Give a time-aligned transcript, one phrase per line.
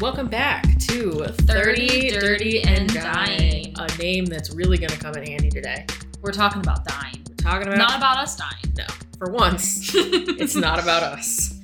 [0.00, 3.74] welcome back to 30, Dirty, and Dying.
[3.78, 5.86] A name that's really going to come in handy today.
[6.20, 7.24] We're talking about dying.
[7.28, 8.74] We're talking about Not about us dying.
[8.76, 8.84] no.
[9.18, 11.54] For once, it's not about us.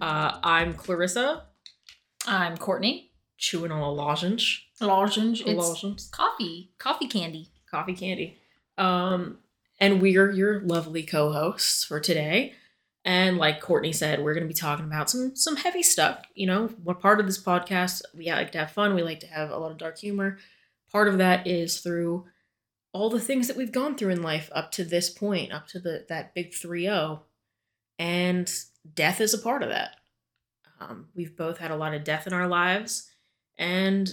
[0.00, 1.44] Uh, I'm Clarissa,
[2.26, 3.10] I'm Kourtney.
[3.38, 5.42] chewing on a lozenge, Lozenge.
[5.42, 6.72] a It's lozenge, coffee.
[6.78, 7.48] Coffee candy.
[7.70, 8.36] coffee candy.
[8.76, 9.38] Um,
[9.80, 12.54] and we're your lovely co-hosts for today.
[13.04, 16.22] And like Kourtney said, we're going to be talking about some some heavy stuff.
[16.34, 18.94] You know, what part of this podcast we like to have fun.
[18.94, 20.38] We like to have a lot of dark humor.
[20.90, 22.24] Part of that is through
[22.92, 25.80] all the things that we've gone through in life up to this point, up to
[25.80, 27.20] the that big 3-0.
[27.98, 28.52] And
[28.94, 29.96] death is a part of that.
[30.80, 33.10] Um, we've both had a lot of death in our lives,
[33.58, 34.10] and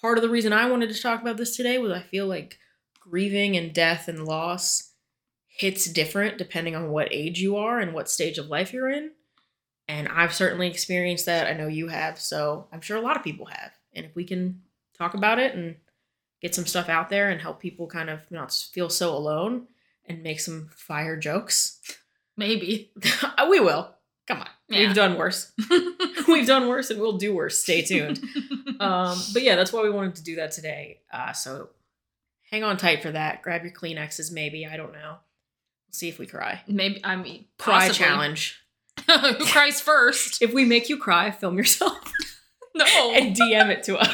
[0.00, 2.58] part of the reason I wanted to talk about this today was I feel like
[3.00, 4.93] grieving and death and loss
[5.56, 9.10] hits different depending on what age you are and what stage of life you're in.
[9.86, 11.46] And I've certainly experienced that.
[11.46, 13.72] I know you have, so I'm sure a lot of people have.
[13.92, 14.62] And if we can
[14.96, 15.76] talk about it and
[16.40, 19.66] get some stuff out there and help people kind of not feel so alone
[20.06, 21.80] and make some fire jokes,
[22.36, 22.90] Maybe.
[23.48, 23.90] we will.
[24.26, 24.48] Come on.
[24.68, 24.80] Yeah.
[24.80, 25.52] We've done worse.
[26.28, 27.58] We've done worse and we'll do worse.
[27.58, 28.18] Stay tuned.
[28.80, 31.00] um, but yeah, that's why we wanted to do that today.
[31.12, 31.68] Uh, so
[32.50, 33.42] hang on tight for that.
[33.42, 34.66] Grab your Kleenexes, maybe.
[34.66, 35.16] I don't know.
[35.94, 36.60] See if we cry.
[36.66, 37.00] Maybe.
[37.04, 37.94] I mean, Cry possibly.
[38.06, 38.60] challenge.
[39.06, 40.42] Who cries first?
[40.42, 41.96] If we make you cry, film yourself
[42.74, 42.84] No.
[43.14, 44.12] and DM it to us.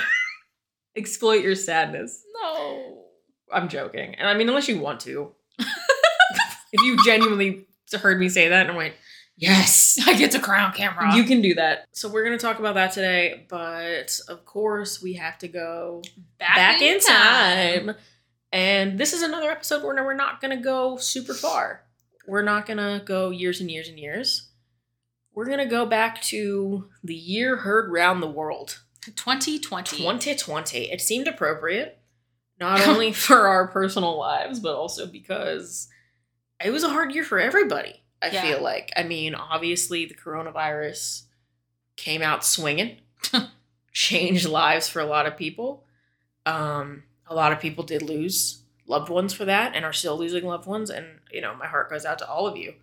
[0.95, 2.23] Exploit your sadness.
[2.43, 3.05] no.
[3.53, 4.15] I'm joking.
[4.15, 5.33] And I mean, unless you want to.
[5.59, 7.67] if you genuinely
[8.01, 8.95] heard me say that and went,
[9.37, 11.17] yes, I get to cry on camera.
[11.17, 11.87] You can do that.
[11.93, 16.03] So we're going to talk about that today, but of course we have to go
[16.39, 17.97] back, in time.
[18.53, 21.85] And this is another episode where we're not going to go super far.
[22.27, 24.49] We're not going to go years and years and years.
[25.35, 29.97] We're going to go back to the year heard round the world, 2020.
[29.99, 30.91] 2020.
[30.91, 31.99] It seemed appropriate,
[32.59, 35.89] not only for our personal lives, but also because
[36.63, 38.03] it was a hard year for everybody.
[38.23, 38.43] I Yeah.
[38.43, 38.93] feel like.
[38.97, 41.23] I mean, obviously, the coronavirus
[41.97, 42.97] came out swinging,
[43.93, 45.85] changed lives for a lot of people.
[46.45, 50.45] Um, a lot of people did lose loved ones for that and are still losing
[50.45, 50.91] loved ones.
[50.91, 52.75] And, you know, my heart goes out to all of you.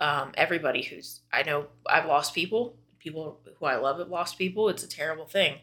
[0.00, 4.68] Um, everybody who's, I know I've lost people, people who I love have lost people.
[4.68, 5.58] It's a terrible thing.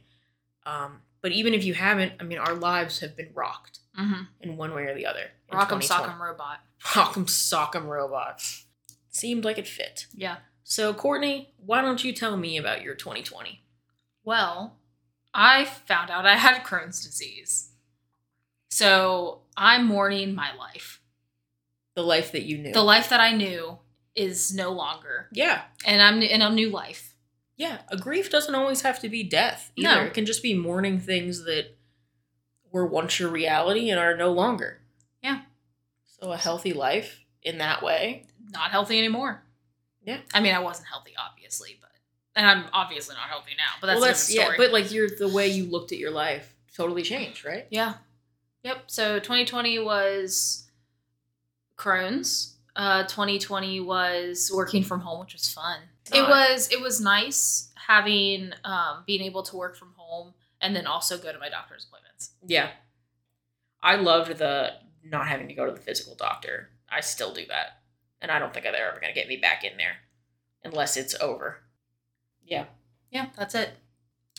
[0.65, 4.21] Um, but even if you haven't, I mean, our lives have been rocked Mm-hmm.
[4.39, 5.31] in one way or the other.
[5.51, 5.87] Rock'em 2020.
[5.87, 6.59] sock'em robot.
[6.83, 8.65] Rock'em sock'em robots.
[9.09, 10.05] Seemed like it fit.
[10.13, 10.37] Yeah.
[10.63, 13.61] So, Kourtney, why don't you tell me about your 2020?
[14.23, 14.77] Well,
[15.33, 17.68] I found out I had Crohn's disease.
[18.69, 21.01] So I'm mourning my life.
[21.95, 22.71] The life that you knew.
[22.73, 23.79] The life that I knew
[24.15, 25.27] is no longer.
[25.31, 25.61] yeah.
[25.85, 27.15] And I'm in a new life.
[27.57, 27.79] Yeah.
[27.89, 29.95] A grief doesn't always have to be death either.
[29.95, 30.03] No.
[30.03, 31.75] It can just be mourning things that
[32.71, 34.79] were once your reality and are no longer.
[35.21, 35.41] Yeah.
[36.05, 38.27] So, a healthy life in that way.
[38.51, 39.43] Not healthy anymore.
[40.03, 40.19] Yeah.
[40.33, 41.89] I mean, I wasn't healthy, obviously, but
[42.35, 43.71] and I'm obviously not healthy now.
[43.81, 46.11] But that's, well, a different yeah, but like your the way you looked at your
[46.11, 47.65] life totally changed, right?
[47.69, 47.95] Yeah.
[48.63, 48.83] Yep.
[48.87, 50.69] So 2020 was
[51.77, 52.55] Crohn's.
[52.75, 55.79] Uh, 2020 was working from home, which was fun.
[56.13, 60.87] It was it was nice having um, being able to work from home and then
[60.87, 62.31] also go to my doctor's appointments.
[62.45, 62.69] Yeah.
[63.81, 66.69] I loved the not having to go to the physical doctor.
[66.89, 67.81] I still do that.
[68.21, 69.97] And I don't think they're ever going to get me back in there
[70.63, 71.61] unless it's over.
[72.45, 72.65] Yeah.
[73.11, 73.71] Yeah, that's it.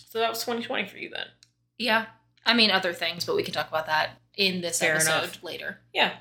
[0.08, 1.26] So that was 2020 for you then.
[1.78, 2.06] Yeah.
[2.44, 5.42] I mean other things, but we can talk about that in this Fair episode enough.
[5.42, 5.80] later.
[5.92, 6.12] Yeah.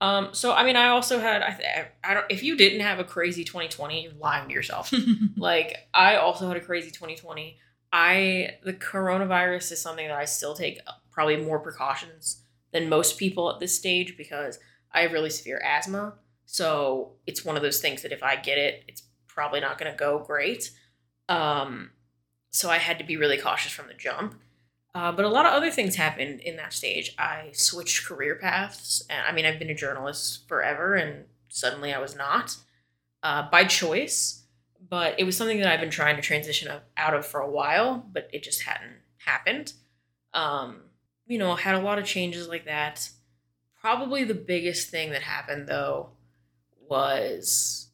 [0.00, 2.98] Um so I mean I also had I th- I don't if you didn't have
[2.98, 4.92] a crazy 2020 you're lying to yourself.
[5.36, 7.56] like I also had a crazy 2020.
[7.92, 10.78] I the coronavirus is something that I still take
[11.10, 14.58] probably more precautions than most people at this stage because
[14.92, 16.14] I have really severe asthma.
[16.46, 19.90] So it's one of those things that if I get it, it's probably not going
[19.92, 20.70] to go great.
[21.28, 21.90] Um,
[22.50, 24.34] so I had to be really cautious from the jump.
[24.98, 27.14] Uh, but a lot of other things happened in that stage.
[27.16, 29.04] I switched career paths.
[29.08, 32.56] And I mean, I've been a journalist forever, and suddenly I was not
[33.22, 34.42] uh, by choice.
[34.90, 38.04] But it was something that I've been trying to transition out of for a while,
[38.12, 39.72] but it just hadn't happened.
[40.34, 40.80] Um,
[41.28, 43.08] you know, had a lot of changes like that.
[43.80, 46.08] Probably the biggest thing that happened though
[46.88, 47.90] was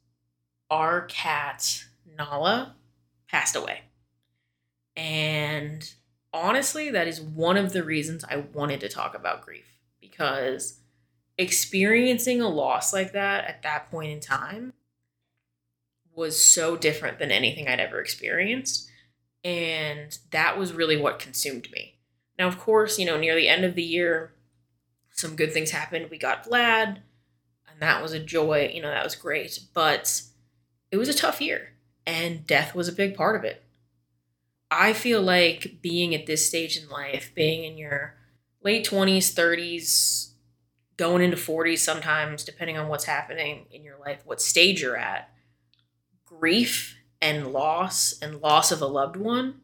[0.70, 1.84] our cat
[2.16, 2.76] Nala
[3.28, 3.82] passed away.
[4.96, 5.86] And
[6.34, 9.64] honestly, that is one of the reasons I wanted to talk about grief
[10.00, 10.80] because
[11.38, 14.74] experiencing a loss like that at that point in time
[16.14, 18.88] was so different than anything I'd ever experienced.
[19.42, 21.98] And that was really what consumed me.
[22.38, 24.32] Now, of course, you know, near the end of the year,
[25.10, 26.10] some good things happened.
[26.10, 26.98] We got Vlad,
[27.70, 28.70] and that was a joy.
[28.74, 29.60] You know, that was great.
[29.72, 30.22] But
[30.90, 31.72] it was a tough year,
[32.06, 33.63] and death was a big part of it.
[34.70, 38.16] I feel like being at this stage in life, being in your
[38.62, 40.32] late 20s, 30s,
[40.96, 45.30] going into 40s sometimes, depending on what's happening in your life, what stage you're at,
[46.24, 49.60] grief and loss and loss of a loved one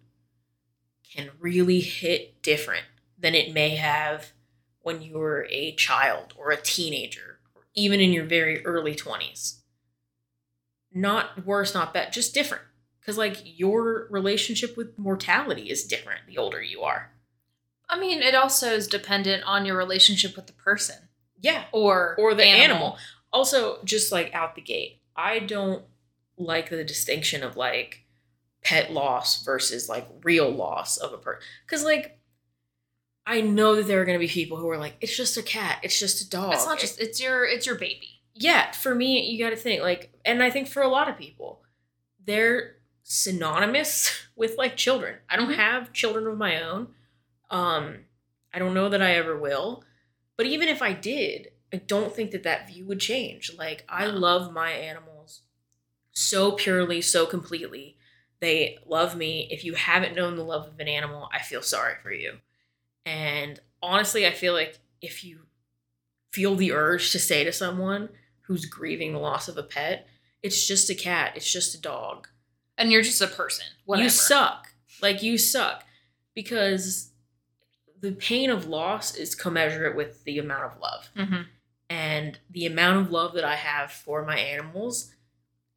[1.13, 2.85] can really hit different
[3.19, 4.33] than it may have
[4.81, 9.59] when you were a child or a teenager or even in your very early 20s.
[10.93, 12.65] Not worse, not bad, just different.
[13.01, 17.13] Because, like, your relationship with mortality is different the older you are.
[17.89, 21.09] I mean, it also is dependent on your relationship with the person
[21.41, 21.65] Yeah.
[21.73, 22.99] or Or the animal.
[23.33, 25.85] Also, just like out the gate, I don't
[26.37, 28.05] like the distinction of like
[28.63, 31.43] pet loss versus like real loss of a person.
[31.67, 32.19] Because, like,
[33.27, 35.43] I know that there are going to be people who are like, it's just a
[35.43, 36.53] cat, it's just a dog.
[36.55, 38.23] It's not just it's your it's your baby.
[38.35, 41.17] yeah, for me, you got to think like, and I think for a lot of
[41.19, 41.63] people,
[42.25, 42.77] they're
[43.11, 45.17] synonymous with like children.
[45.29, 45.57] I don't Mhm.
[45.57, 46.95] have children of my own.
[47.51, 48.05] Um,
[48.55, 49.83] I don't know that I ever will.
[50.37, 53.53] But even if I did, I don't think that that view would change.
[53.59, 55.43] Like, I love my animals
[56.13, 57.97] so purely, so completely.
[58.41, 59.49] They love me.
[59.51, 62.39] If you haven't known the love of an animal, I feel sorry for you.
[63.05, 65.47] And honestly, I feel like if you
[66.33, 68.11] feel the urge to say to someone
[68.43, 70.07] who's grieving the loss of a pet,
[70.43, 72.29] it's just a cat, it's just a dog.
[72.81, 73.67] And you're just a person.
[73.85, 74.05] Whatever.
[74.05, 74.69] You suck.
[75.03, 75.85] Like you suck.
[76.35, 77.13] Because
[78.01, 81.11] the pain of loss is commensurate with the amount of love.
[81.17, 81.47] Mhm.
[81.91, 85.13] And the amount of love that I have for my animals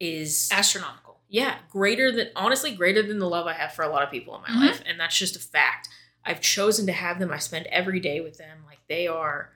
[0.00, 1.20] is Astronomical.
[1.28, 4.34] yeah, greater than honestly greater than the love I have for a lot of people
[4.36, 4.66] in my Mhm.
[4.68, 5.88] life, and that's just a fact.
[6.24, 7.30] I've chosen to have them.
[7.32, 8.64] I spend every day with them.
[8.66, 9.52] Like they are.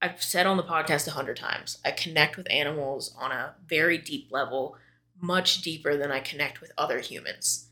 [0.00, 1.78] I've said on the podcast a hundred times.
[1.84, 4.78] I connect with animals on a very deep level,
[5.20, 7.66] much deeper than I connect with other humans.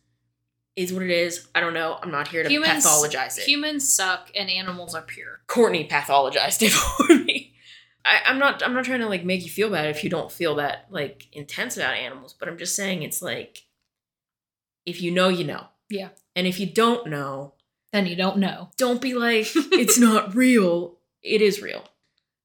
[0.75, 1.49] Is what it is.
[1.55, 1.99] I don't know.
[2.03, 3.45] I'm not here to Humans- pathologize it.
[3.45, 5.41] Humans suck and animals are pure.
[5.49, 7.55] Kourtney pathologized it for me.
[8.05, 10.31] I, I'm not I'm not trying to like make you feel bad if you don't
[10.31, 13.65] feel that like intense about animals, but I'm just saying it's like
[14.85, 15.67] if you know, you know.
[15.89, 16.11] Yeah.
[16.35, 17.55] And if you don't know,
[17.93, 18.69] Then you don't know.
[18.77, 20.99] don't be like, it's not real.
[21.23, 21.85] It is real.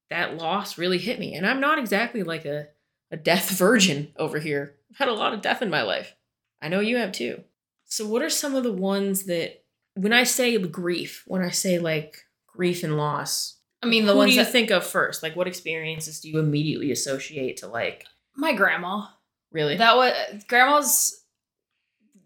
[0.09, 1.35] That loss really hit me.
[1.35, 2.69] And I'm not exactly like a,
[3.11, 4.75] a death virgin over here.
[4.91, 6.15] I've had a lot of death in my life.
[6.61, 7.43] I know you have too.
[7.85, 9.63] So, what are some of the ones that,
[9.95, 12.17] when I say grief, when I say like
[12.47, 15.23] grief and loss, I mean, the ones you that think of first?
[15.23, 18.05] Like, what experiences do you immediately associate to like,
[18.35, 19.07] my grandma.
[19.51, 19.77] really?
[19.77, 20.13] That was
[20.47, 21.21] grandma's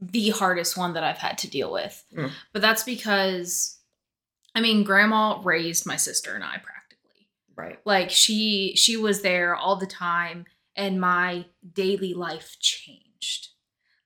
[0.01, 2.03] the hardest one that I've had to deal with.
[2.15, 2.31] Mm.
[2.53, 3.79] But that's because
[4.53, 7.27] I mean, grandma raised my sister and I practically.
[7.55, 7.79] right.
[7.85, 10.45] Like she she was there all the time
[10.75, 13.49] and my daily life changed.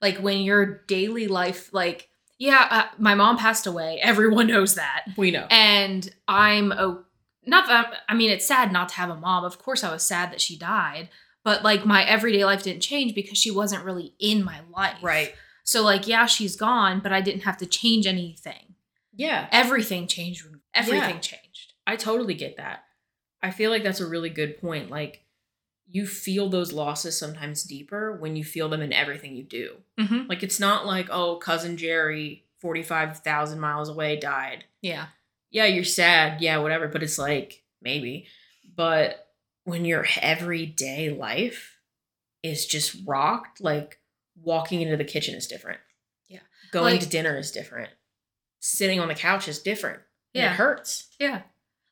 [0.01, 3.99] Like when your daily life like yeah, uh, my mom passed away.
[4.01, 5.05] Everyone knows that.
[5.17, 5.45] We know.
[5.49, 7.03] And I'm oh,
[7.45, 9.43] not that I mean it's sad not to have a mom.
[9.43, 11.09] Of course I was sad that she died,
[11.43, 14.97] but like my everyday life didn't change because she wasn't really in my life.
[15.01, 15.33] Right.
[15.63, 18.75] So like yeah, she's gone, but I didn't have to change anything.
[19.13, 19.49] Yeah.
[19.51, 20.47] Everything changed.
[20.73, 21.19] Everything Yeah.
[21.19, 21.73] changed.
[21.85, 22.85] I totally get that.
[23.41, 24.89] I feel like that's a really good point.
[24.89, 25.23] Like,
[25.91, 29.77] you feel those losses sometimes deeper when you feel them in everything you do.
[29.99, 30.27] Mm-hmm.
[30.29, 34.65] Like, it's not like, oh, cousin Jerry, 45,000 miles away, died.
[34.81, 35.07] Yeah.
[35.49, 36.41] Yeah, you're sad.
[36.41, 36.87] Yeah, whatever.
[36.87, 38.27] But it's like, maybe.
[38.75, 39.27] But
[39.63, 41.77] when your everyday life
[42.43, 43.99] is just rocked, like,
[44.41, 45.79] walking into the kitchen is different.
[46.27, 46.39] Yeah.
[46.71, 47.89] Going Like- to dinner is different.
[48.59, 50.01] Sitting on the couch is different.
[50.33, 50.51] Yeah.
[50.51, 51.07] It hurts.
[51.19, 51.41] Yeah.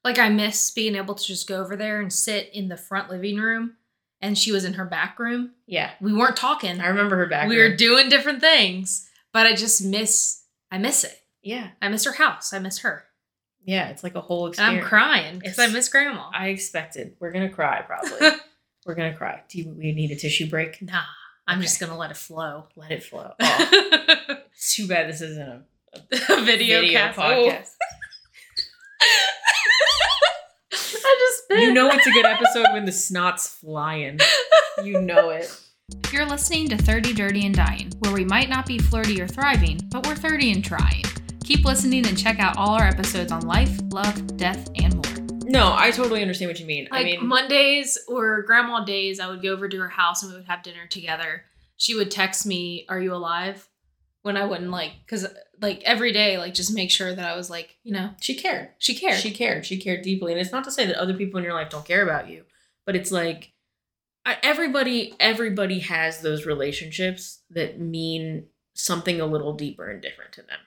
[0.04, 3.10] Like I miss being able to just go over there and sit in the front
[3.10, 3.76] living room
[4.22, 5.52] and she was in her back room.
[5.66, 5.92] Yeah.
[6.02, 6.80] We weren't talking.
[6.82, 7.44] I remember her back.
[7.44, 7.50] Room.
[7.50, 11.18] We were doing different things, but I just miss I miss it.
[11.42, 11.70] Yeah.
[11.82, 12.52] I miss her house.
[12.54, 13.06] I miss her.
[13.64, 13.90] Yeah.
[13.90, 14.84] It's like a whole And experience.
[14.84, 16.30] I'm crying because I miss grandma.
[16.34, 17.16] I expected.
[17.20, 18.30] We're gonna cry probably.
[18.86, 19.42] We're gonna cry.
[19.50, 20.82] Do you, we need a tissue break?
[20.82, 21.02] nah,
[21.48, 21.66] I'm Okay.
[21.68, 22.68] just gonna let it flow.
[22.76, 23.34] Let it flow.
[24.30, 27.18] Oh, too bad this isn't a, a video, video cast.
[27.20, 27.68] podcast.
[29.02, 29.06] Oh.
[31.50, 34.20] I just You know it's a good episode when the snot's flying.
[34.84, 35.56] You know it.
[36.12, 39.80] You're listening to 30 Dirty and Dying, where we might not be flirty or thriving,
[39.90, 41.04] but we're 30 and trying.
[41.44, 45.40] Keep listening and check out all our episodes on life, love, death, and more.
[45.50, 46.90] No, I totally understand what you mean.
[46.92, 50.32] Like I mean, Mondays or grandma days, I would go over to her house and
[50.34, 51.44] we would have dinner together.
[51.78, 53.68] She would text me, Are you alive?
[54.24, 55.26] when I wouldn't like because
[55.62, 58.70] like every day like just make sure that I was like you know She cared.
[58.78, 59.20] she cared.
[59.20, 59.66] She cared.
[59.66, 60.32] She cared deeply.
[60.32, 62.44] And it's not to say that other people in your life don't care about you,
[62.86, 63.54] but it's like
[64.26, 70.42] I, everybody everybody has those relationships that mean something a little deeper and different to
[70.42, 70.60] them.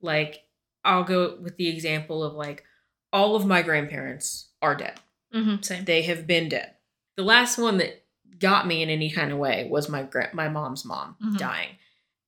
[0.00, 0.44] Like
[0.84, 2.64] I'll go with the example of like
[3.12, 5.00] all of my grandparents are dead.
[5.34, 5.84] mm-hmm, same.
[5.84, 6.72] They have been dead.
[7.16, 8.04] The last one that
[8.38, 11.38] got me in any kind of way was my gra- my mom's mom Mhm.
[11.38, 11.76] dying.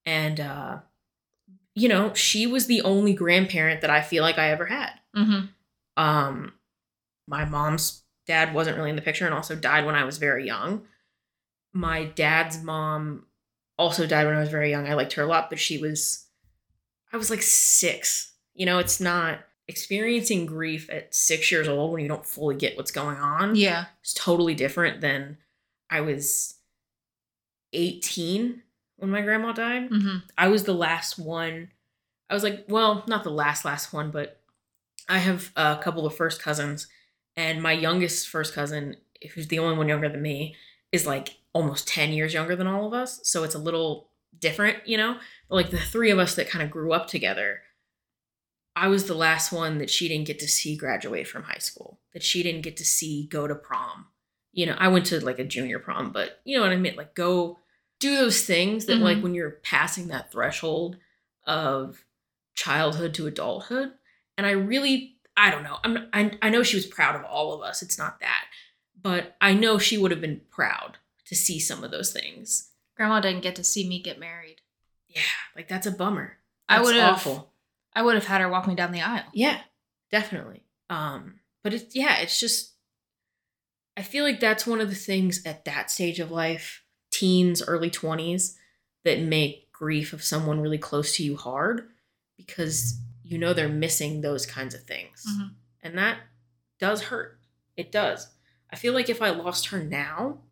[0.07, 0.79] And uh
[1.79, 4.93] you know, she was the only grandparent that I feel like I ever had.
[5.17, 5.47] Mm-hmm.
[5.97, 6.53] Um,
[7.27, 10.45] my mom's dad wasn't really in the picture and also died when I was very
[10.45, 10.83] young.
[11.73, 13.27] My dad's mom
[13.79, 14.89] also died when I was very young.
[14.89, 16.27] I liked her a lot, but she was,
[17.13, 18.33] I was like six.
[18.55, 22.77] You know, it's not experiencing grief at six years old when you don't fully get
[22.77, 23.55] what's going on.
[23.55, 23.87] Yeah.
[24.03, 25.39] It's totally different than
[25.91, 26.55] I was
[27.73, 28.63] 18
[28.99, 29.91] when my grandma died.
[29.91, 30.19] Mm-hmm.
[30.37, 31.71] I was the last one.
[32.29, 34.41] I was like, well, not the last last one, but
[35.09, 36.87] I have a couple of first cousins,
[37.37, 38.97] and my youngest first cousin,
[39.33, 40.55] who's the only one younger than me,
[40.93, 43.21] is like almost 10 years younger than all of us.
[43.23, 45.17] So it's a little different, you know?
[45.49, 47.63] But like the three of us that kind of grew up together,
[48.77, 52.01] I was the last one that she didn't get to see graduate from high school,
[52.13, 54.07] that she didn't get to see go to prom.
[54.53, 56.97] You know, I went to like a junior prom, but you know what I mean?
[56.97, 57.59] Like go
[57.99, 59.23] do those things that like Mhm.
[59.23, 60.97] when you're passing that threshold
[61.45, 62.05] of
[62.55, 63.93] childhood to adulthood.
[64.37, 65.79] And I really, I don't know.
[65.85, 67.83] I'm, I, I know she was proud of all of us.
[67.83, 68.45] It's not that.
[69.01, 72.71] But I know she would have been proud to see some of those things.
[72.97, 74.61] Grandma didn't get to see me get married.
[75.09, 75.23] Yeah,
[75.57, 76.39] like that's a bummer.
[76.69, 77.15] I would have.
[77.15, 77.53] awful.
[77.95, 79.25] I would have had her walk me down the aisle.
[79.33, 79.61] Yeah,
[80.11, 80.65] definitely.
[80.91, 82.73] Um, but it's yeah, it's just
[83.97, 86.83] I feel like that's one of the things at that stage of life,
[87.19, 88.57] teens, early 20s,
[89.05, 91.89] that make grief of someone really close to you hard
[92.37, 95.25] because you know they're missing those kinds of things.
[95.29, 95.55] Mhm.
[95.83, 96.21] And that
[96.79, 97.41] does hurt.
[97.77, 98.29] It does.
[98.71, 100.43] I feel like if I lost her now,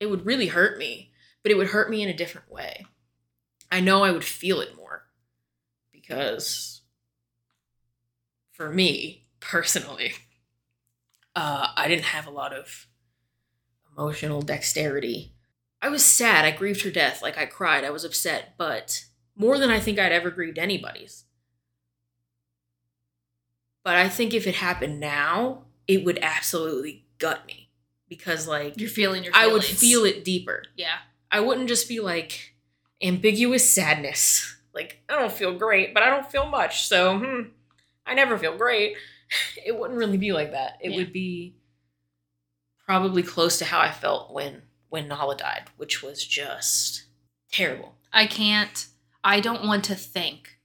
[0.00, 2.86] it would really hurt me, but it would hurt me in a different way.
[3.70, 5.06] I know I would feel it more
[5.92, 6.82] because
[8.50, 10.14] for me personally,
[11.36, 12.86] uh, I didn't have a lot of
[13.92, 15.34] emotional dexterity.
[15.80, 16.44] I was sad.
[16.44, 17.22] I grieved her death.
[17.22, 17.84] Like I cried.
[17.84, 19.04] I was upset, but
[19.36, 21.24] more than I think I'd ever grieved anybody's.
[23.84, 27.70] But I think if it happened now, it would absolutely gut me
[28.08, 29.32] because, like, You're feeling your.
[29.34, 30.64] I would feel it deeper.
[30.76, 30.96] Yeah.
[31.30, 32.54] I wouldn't just be like
[33.02, 34.54] ambiguous sadness.
[34.74, 36.86] Like, I don't feel great, but I don't feel much.
[36.86, 37.40] So, hmm,
[38.06, 38.96] I never feel great.
[39.66, 40.78] It wouldn't really be like that.
[40.80, 40.96] It Yeah.
[40.98, 41.54] would be
[42.86, 47.04] probably close to how I felt when when Nala died, which was just
[47.52, 47.94] terrible.
[48.12, 48.86] I can't.
[49.22, 50.58] I don't want to think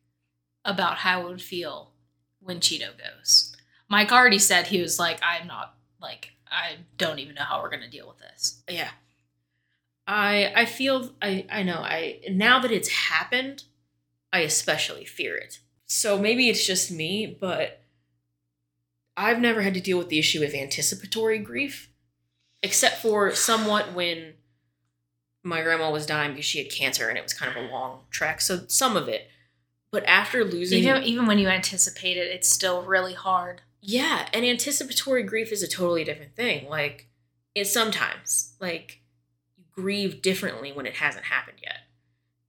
[0.63, 1.91] about how it would feel
[2.39, 3.55] when Cheeto goes.
[3.89, 7.69] Mike already said he was like, I'm not like, I don't even know how we're
[7.69, 8.63] gonna deal with this.
[8.69, 8.91] Yeah.
[10.05, 13.63] I I feel I I know I now that it's happened,
[14.31, 15.59] I especially fear it.
[15.85, 17.81] So maybe it's just me, but
[19.15, 21.89] I've never had to deal with the issue of anticipatory grief,
[22.63, 24.33] except for somewhat when
[25.43, 27.99] my grandma was dying because she had cancer and it was kind of a long
[28.09, 28.39] trek.
[28.41, 29.27] So some of it,
[29.91, 33.61] but after losing, Even even when you anticipate it, it's still really hard.
[33.81, 36.67] yeah, and anticipatory grief is a totally different thing.
[36.69, 37.09] Like
[37.53, 39.01] it sometimes like
[39.57, 41.79] you grieve differently when it hasn't happened yet.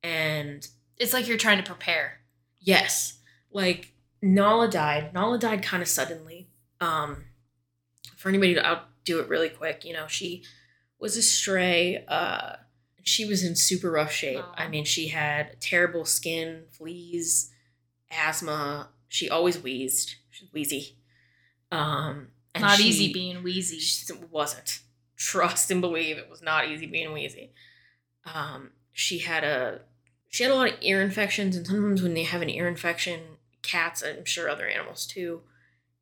[0.03, 0.67] And
[0.97, 2.21] It's like you're trying to prepare.
[2.61, 3.19] yes,
[3.53, 3.91] like
[4.23, 5.13] Nala died.
[5.13, 6.49] Nala died kind of suddenly.
[6.81, 7.25] Um
[8.17, 10.45] for anybody to I'll do it really quick, you know, she
[10.99, 12.57] was a stray uh
[13.05, 14.43] she was in super rough shape.
[14.55, 17.51] I mean, she had terrible skin, fleas,
[18.11, 18.89] asthma.
[19.09, 20.17] She always wheezed.
[20.31, 20.97] She's wheezy.
[21.71, 23.79] Um, not she- easy being wheezy.
[23.79, 24.81] She wasn't.
[25.17, 27.53] Trust and believe it was not easy being wheezy.
[28.33, 29.83] Um, she had a
[30.29, 33.21] she had a lot of ear infections, and sometimes when they have an ear infection,
[33.63, 35.43] cats, I'm sure other animals too,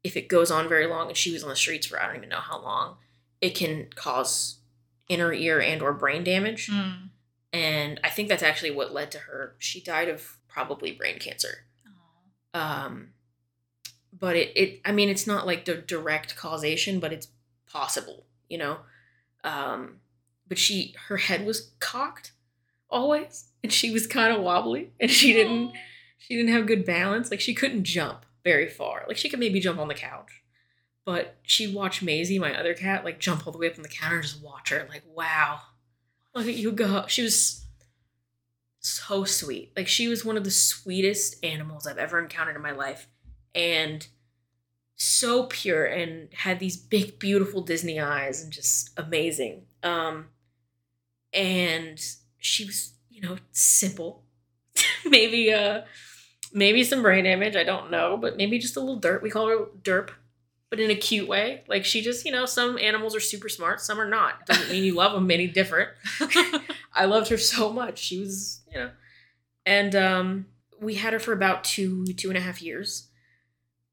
[0.04, 2.16] if it goes on very long, and she was on the streets for I don't
[2.16, 2.96] even know how long,
[3.40, 4.56] it can cause
[5.08, 6.68] inner ear and or brain damage.
[6.68, 7.10] Mm.
[7.52, 9.54] And I think that's actually what led to her.
[9.58, 11.64] She died of probably brain cancer
[12.54, 13.08] um
[14.18, 17.28] but it, it i mean it's not like the direct causation but it's
[17.70, 18.78] possible you know
[19.44, 19.96] um
[20.48, 22.32] but she her head was cocked
[22.90, 25.72] always and she was kind of wobbly and she didn't
[26.18, 29.60] she didn't have good balance like she couldn't jump very far like she could maybe
[29.60, 30.42] jump on the couch
[31.04, 33.88] but she'd watch Maisie, my other cat, like jump all the way up on the
[33.88, 35.60] counter and just watch her, like, wow,
[36.34, 37.04] look at you go.
[37.08, 37.66] She was
[38.78, 39.72] so sweet.
[39.76, 43.08] Like she was one of the sweetest animals I've ever encountered in my life.
[43.54, 44.06] And
[44.94, 49.66] so pure and had these big, beautiful Disney eyes and just amazing.
[49.82, 50.28] Um,
[51.32, 52.00] and
[52.38, 54.24] she was, you know, simple.
[55.04, 55.82] maybe uh
[56.52, 59.22] maybe some brain damage, I don't know, but maybe just a little dirt.
[59.22, 60.10] We call her derp,
[60.70, 61.64] but in a cute way.
[61.68, 64.46] Like she just, you know, some animals are super smart, some are not.
[64.46, 65.90] Doesn't mean you love them any different.
[66.94, 67.98] I loved her so much.
[67.98, 68.90] She was, you know,
[69.64, 70.46] and um,
[70.80, 73.08] we had her for about two, two and a half years.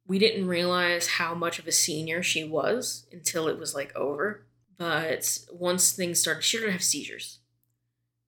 [0.08, 4.46] We didn't realize how much of a senior she was until it was like over.
[4.78, 7.40] But once things started, she didn't have seizures.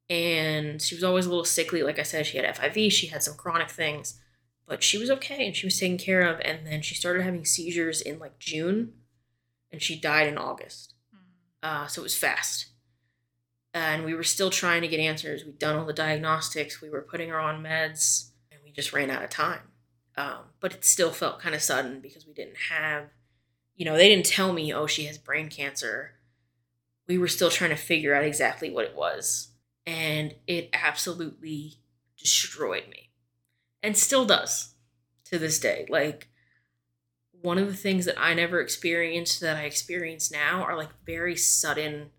[0.09, 1.81] And she was always a little sickly.
[1.81, 4.19] Like I said, she had FIV, she had some chronic things,
[4.71, 6.39] but she was okay and she was taken care of.
[6.45, 8.93] And then she started having seizures in like June
[9.69, 10.93] and she died in August.
[11.61, 12.67] Uh, so it was fast
[13.73, 15.43] and we were still trying to get answers.
[15.43, 19.09] We'd done all the diagnostics, we were putting her on meds, and we just ran
[19.09, 19.59] out of time.
[20.15, 23.09] Um, but it still felt kind of sudden because we didn't have,
[23.75, 26.13] you know, they didn't tell me, oh, she has brain cancer.
[27.09, 29.49] We were still trying to figure out exactly what it was.
[29.85, 31.75] And it absolutely
[32.17, 33.10] destroyed me
[33.83, 34.73] and still does
[35.25, 35.85] to this day.
[35.89, 36.27] Like,
[37.41, 41.35] one of the things that I never experienced that I experience now are like very
[41.35, 42.11] sudden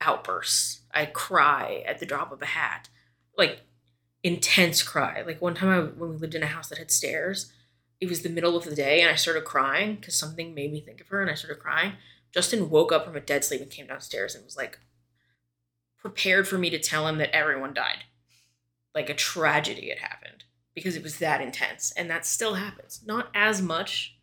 [0.00, 0.82] outbursts.
[0.92, 2.88] I cry at the drop of a hat,
[3.36, 3.60] like
[4.22, 5.22] intense cry.
[5.22, 7.52] Like one time I, when we lived in a house that had stairs,
[8.00, 10.80] it was the middle of the day and I started crying because something made me
[10.80, 11.92] think of her and I started crying.
[12.32, 14.78] Justin woke up from a dead sleep and came downstairs and was like
[15.98, 18.04] prepared for me to tell him that everyone died.
[18.94, 20.19] Like a tragedy had happened
[20.74, 21.92] because it was that intense.
[21.96, 23.00] And that still happens.
[23.04, 24.16] Not as much,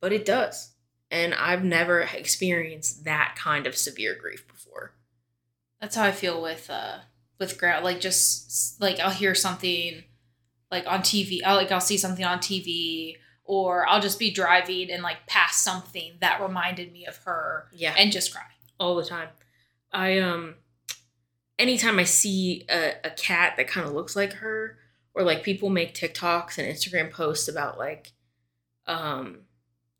[0.00, 0.76] but it does
[1.10, 4.92] and I've never experienced that kind of severe grief before.
[5.80, 6.98] That's how I feel with uh
[7.38, 10.04] with ground like just like I'll hear something
[10.70, 11.40] like on TV.
[11.44, 15.62] I'll like I'll see something on TV or I'll just be driving and like pass
[15.62, 17.68] something that reminded me of her.
[17.72, 17.94] Yeah.
[17.96, 18.42] And just cry.
[18.80, 19.28] All the time.
[19.92, 20.56] I um
[21.58, 24.78] anytime I see a, a cat that kind of looks like her,
[25.16, 28.12] or like people make TikToks and Instagram posts about like
[28.86, 29.38] um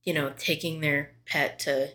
[0.06, 1.90] you know, taking their pet to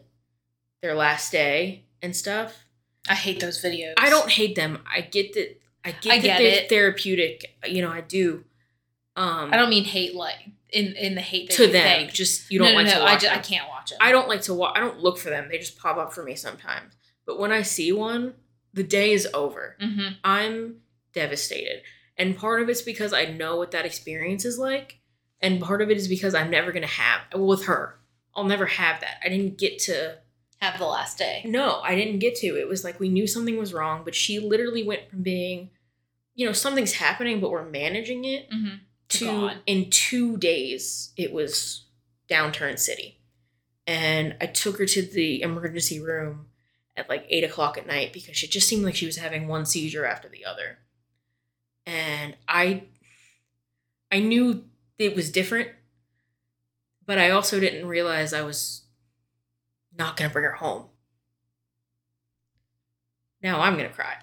[0.81, 2.65] their last day and stuff.
[3.09, 3.93] I hate those videos.
[3.97, 4.79] I don't hate them.
[4.93, 5.59] I get that.
[5.83, 6.69] I get, I get they're it.
[6.69, 7.55] therapeutic.
[7.65, 8.43] You know, I do.
[9.15, 10.35] Um, I don't mean hate like
[10.69, 11.99] in in the hate to them.
[11.99, 12.11] Think.
[12.11, 13.13] Just you don't no, like no, no, to watch.
[13.13, 13.97] I, just, I can't watch them.
[14.01, 14.73] I don't like to watch.
[14.75, 15.47] I don't look for them.
[15.49, 16.93] They just pop up for me sometimes.
[17.25, 18.33] But when I see one,
[18.73, 19.77] the day is over.
[19.81, 20.13] Mm-hmm.
[20.23, 20.81] I'm
[21.13, 21.81] devastated,
[22.21, 24.99] and part of it's because I know what that experience is like,
[25.41, 27.99] and part of it is because I'm never gonna have with her.
[28.35, 29.17] I'll never have that.
[29.25, 30.19] I didn't get to
[30.61, 31.41] have the last day.
[31.45, 32.47] No, I didn't get to.
[32.47, 35.71] It was like we knew something was wrong, but she literally went from being,
[36.35, 38.75] you know, something's happening, but we're managing it, mm-hmm.
[39.09, 41.87] to in two days, it was
[42.29, 43.19] downturn city.
[43.87, 46.49] And I took her to the emergency room
[46.95, 49.65] at like eight o'clock at night because she just seemed like she was having one
[49.65, 50.77] seizure after the other.
[51.85, 52.83] And I
[54.11, 54.65] I knew
[54.97, 55.69] it was different
[57.05, 58.83] but I also didn't realize I was
[59.97, 60.85] not going to bring her home.
[63.43, 64.15] Now I'm going to cry.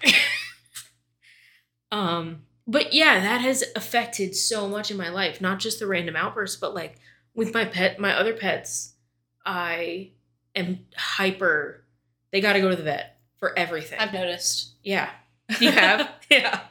[1.91, 6.15] um, but yeah, that has affected so much in my life, not just the random
[6.15, 6.97] outbursts, but like
[7.35, 8.93] with my pet, my other pets,
[9.45, 10.11] I
[10.55, 11.83] am hyper.
[12.31, 13.99] They got to go to the vet for everything.
[13.99, 14.73] I've noticed.
[14.83, 15.09] Yeah.
[15.59, 16.09] You have?
[16.29, 16.61] yeah.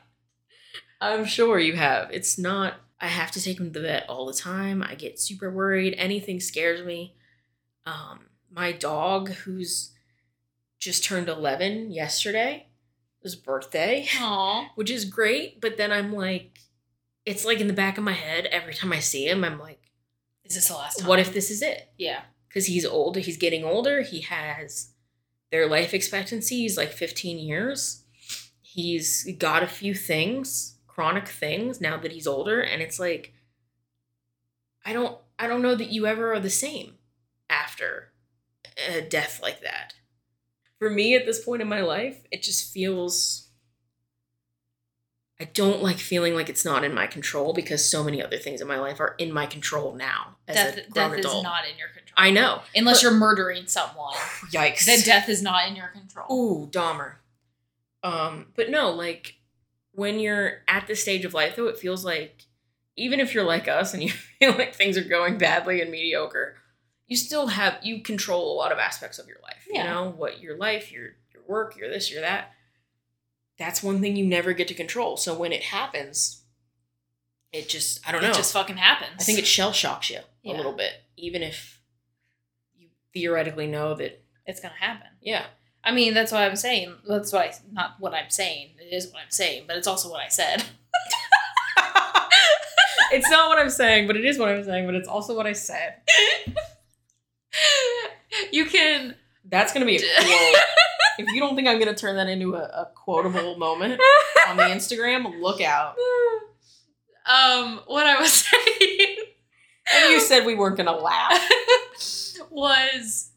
[1.01, 2.11] I'm sure you have.
[2.11, 4.83] It's not I have to take him to the vet all the time.
[4.83, 5.95] I get super worried.
[5.97, 7.15] Anything scares me.
[7.87, 9.93] Um, my dog, who's
[10.81, 12.67] just turned 11 yesterday,
[13.23, 14.69] his birthday, Aww.
[14.75, 15.61] which is great.
[15.61, 16.59] But then I'm like,
[17.25, 19.81] it's like in the back of my head every time I see him, I'm like,
[20.45, 21.09] is this the last time?
[21.09, 21.93] What if this is it?
[21.97, 22.23] Yeah.
[22.49, 24.03] Because he's older, he's getting older.
[24.03, 24.91] He has
[25.53, 28.03] their life expectancy is like 15 years.
[28.61, 33.33] He's got a few things chronic things now that he's older and it's like
[34.85, 36.95] I don't I don't know that you ever are the same
[37.49, 38.11] after
[38.93, 39.95] a death like that.
[40.81, 43.47] For me at this point in my life, it just feels
[45.41, 48.61] I don't like feeling like it's not in my control because so many other things
[48.61, 50.35] in my life are in my control now.
[50.49, 51.37] As death, a grown death adult.
[51.37, 52.15] is not in your control.
[52.17, 52.63] I know.
[52.75, 54.15] Unless but, you're murdering someone.
[54.51, 54.85] Yikes.
[54.85, 56.27] Then death is not in your control.
[56.33, 57.19] Ooh, Dahmer.
[58.03, 59.38] Um, but no, like
[59.99, 62.45] when you're at this stage of life, though, it feels like
[62.97, 66.55] even if you're like us and you feel like things are going badly and mediocre,
[67.09, 69.67] you still have you control a lot of aspects of your life.
[69.69, 69.83] Yeah.
[69.83, 72.53] You know what your life, your your work, your this, your that.
[73.59, 75.17] that's one thing you never get to control.
[75.17, 76.43] So when it happens,
[77.53, 78.31] it just I don't know.
[78.31, 79.21] It just fucking happens.
[79.21, 80.55] I think it shell shocks you Yeah.
[80.55, 81.81] a little bit, even if
[82.77, 84.23] you theoretically know that.
[84.47, 85.09] it's gonna happen.
[85.21, 85.47] Yeah,
[85.89, 86.97] I mean, that's what I'm saying.
[87.09, 88.73] That's what I not what I'm saying.
[88.79, 90.63] It is what I'm saying, but it's also what I said.
[93.11, 94.85] it's not what I'm saying, but it is what I'm saying.
[94.85, 95.95] But it's also what I said.
[98.53, 99.15] you can
[99.47, 100.63] That's gonna be a quote.
[101.21, 103.99] if you don't think I'm gonna turn that into a, a quotable moment
[104.47, 105.97] on the Instagram, look out.
[107.25, 108.33] um what I was
[108.79, 109.17] saying
[109.97, 111.49] And you said we weren't gonna laugh.
[112.51, 113.28] was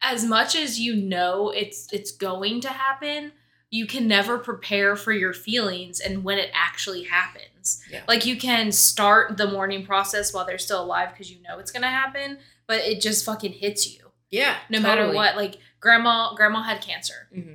[0.00, 3.32] as much as you know it's it's going to happen,
[3.70, 7.82] you can never prepare for your feelings and when it actually happens.
[7.90, 8.02] Yeah.
[8.08, 11.70] Like you can start the mourning process while they're still alive because you know it's
[11.70, 14.10] gonna happen, but it just fucking hits you.
[14.30, 15.36] Yeah, No matter what.
[15.36, 17.28] Like grandma grandma had cancer.
[17.34, 17.54] hmm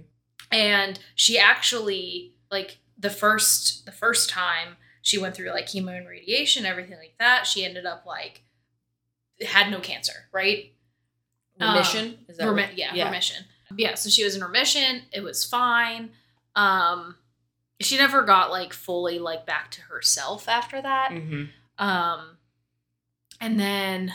[0.51, 6.07] and she actually like the first the first time she went through like chemo and
[6.07, 8.43] radiation everything like that she ended up like
[9.47, 10.72] had no cancer right
[11.59, 12.17] Remission?
[12.27, 13.45] Is that Remi- what- yeah, remission.
[13.77, 15.03] Yeah so she was in remission.
[15.11, 16.11] It was fine.
[16.55, 17.15] Um
[17.81, 21.09] she never got like fully like back to herself after that.
[21.11, 21.49] Mhm.
[21.79, 22.37] um
[23.41, 24.13] and then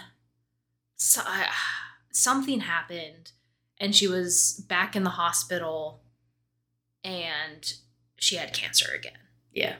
[0.97, 1.53] so, I-
[2.13, 3.33] something happened
[3.79, 6.01] and she was back in the hospital
[7.05, 7.73] and
[8.17, 9.19] she had cancer again.
[9.53, 9.77] Yeah.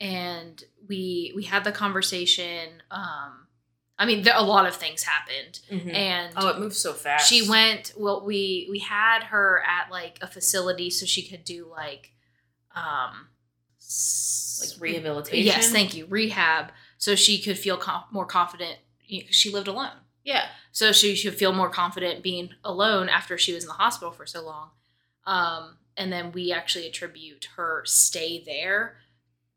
[0.00, 3.45] and we we had the conversation um
[3.98, 5.92] i mean there, a lot of things happened Mhm.
[5.94, 7.28] and oh, it moved so fast.
[7.28, 11.66] she went well we we had her at like a facility so she could do
[11.70, 12.12] like
[12.74, 13.28] um
[14.60, 15.46] like rehabilitation.
[15.46, 19.50] yes thank you rehab so she could feel com- more confident you know, 'cause she
[19.50, 19.92] lived alone
[20.24, 20.48] Yeah.
[20.72, 24.26] so she should feel more confident being alone after she was in the hospital for
[24.26, 24.70] so long
[25.24, 28.98] um and then we actually attribute her stay there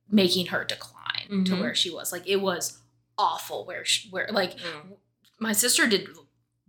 [0.09, 1.59] making her decline to Mhm.
[1.61, 2.78] where she was like it was
[3.19, 4.97] awful where she, where like Mm.
[5.39, 6.07] my sister did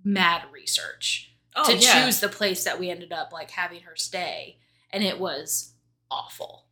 [0.04, 2.04] mad research Oh, to yeah.
[2.04, 4.58] choose the place that we ended up like having her stay
[4.92, 5.74] and it was
[6.10, 6.66] awful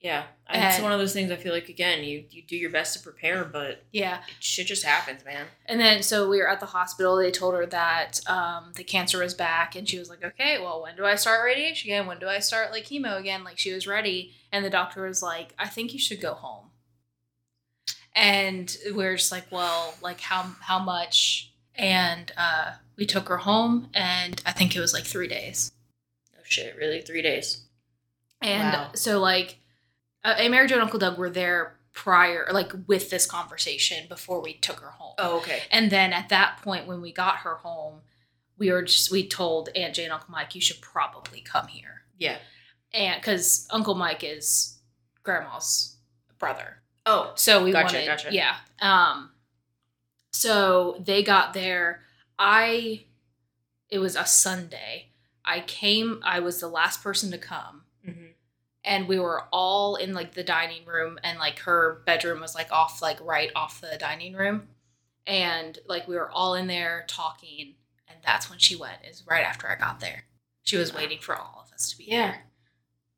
[0.00, 1.30] Yeah, And it's one of those things.
[1.30, 4.66] I feel like again, you you do your best to prepare, but yeah it, shit
[4.66, 5.46] just happens, man.
[5.66, 9.18] and then so we were at the hospital they told her that um, the cancer
[9.22, 12.18] was back and she was like okay well when do i start radiation again when
[12.18, 15.54] do i start like chemo again like she was ready and the doctor was like
[15.58, 16.66] i think you should go home
[18.14, 23.38] and we are just like well like how how much and uh, we took her
[23.38, 25.72] home and i think it was like three days
[26.34, 27.00] Oh shit, really?
[27.00, 27.62] Three days.
[28.42, 28.90] And Wow.
[28.94, 29.58] so, like,
[30.24, 34.42] uh, and Mary Jo and Uncle Doug were there prior, like, with this conversation before
[34.42, 35.14] we took her home.
[35.18, 35.60] Oh, okay.
[35.70, 38.00] And then at that point, when we got her home,
[38.58, 42.02] we were just, we told Aunt Jane and Uncle Mike, you should probably come here.
[42.18, 42.38] Yeah.
[42.92, 44.78] And because Uncle Mike is
[45.22, 45.96] grandma's
[46.38, 46.81] brother.
[47.06, 48.32] Oh, So we Gotcha, wanted, gotcha.
[48.32, 48.56] yeah.
[48.80, 49.30] Um,
[50.32, 52.00] so they got there.
[52.38, 53.04] I,
[53.90, 55.08] it was a Sunday.
[55.44, 58.26] I came, I was the last person to come hmm
[58.84, 62.72] and we were all in like the dining room and like her bedroom was like
[62.72, 64.66] off like right off the dining room
[65.24, 67.74] and like we were all in there talking
[68.08, 70.24] and that's when she went is right after i got there
[70.62, 72.34] she was waiting for all of us to be Yeah.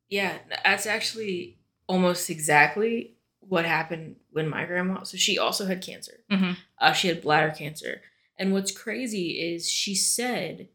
[0.07, 0.37] yeah.
[0.63, 3.14] That's actually almost exactly
[3.47, 5.03] what happened when my grandma.
[5.03, 6.19] So she also had cancer.
[6.31, 6.53] mm-hmm.
[6.79, 8.01] Uh, she had bladder cancer,
[8.37, 10.69] and what's crazy is she said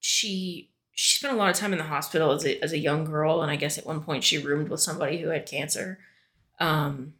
[0.00, 3.04] she she spent a lot of time in the hospital as a, as a young
[3.04, 5.98] girl, and I guess at one point she roomed with somebody who had cancer.
[6.60, 7.14] Um,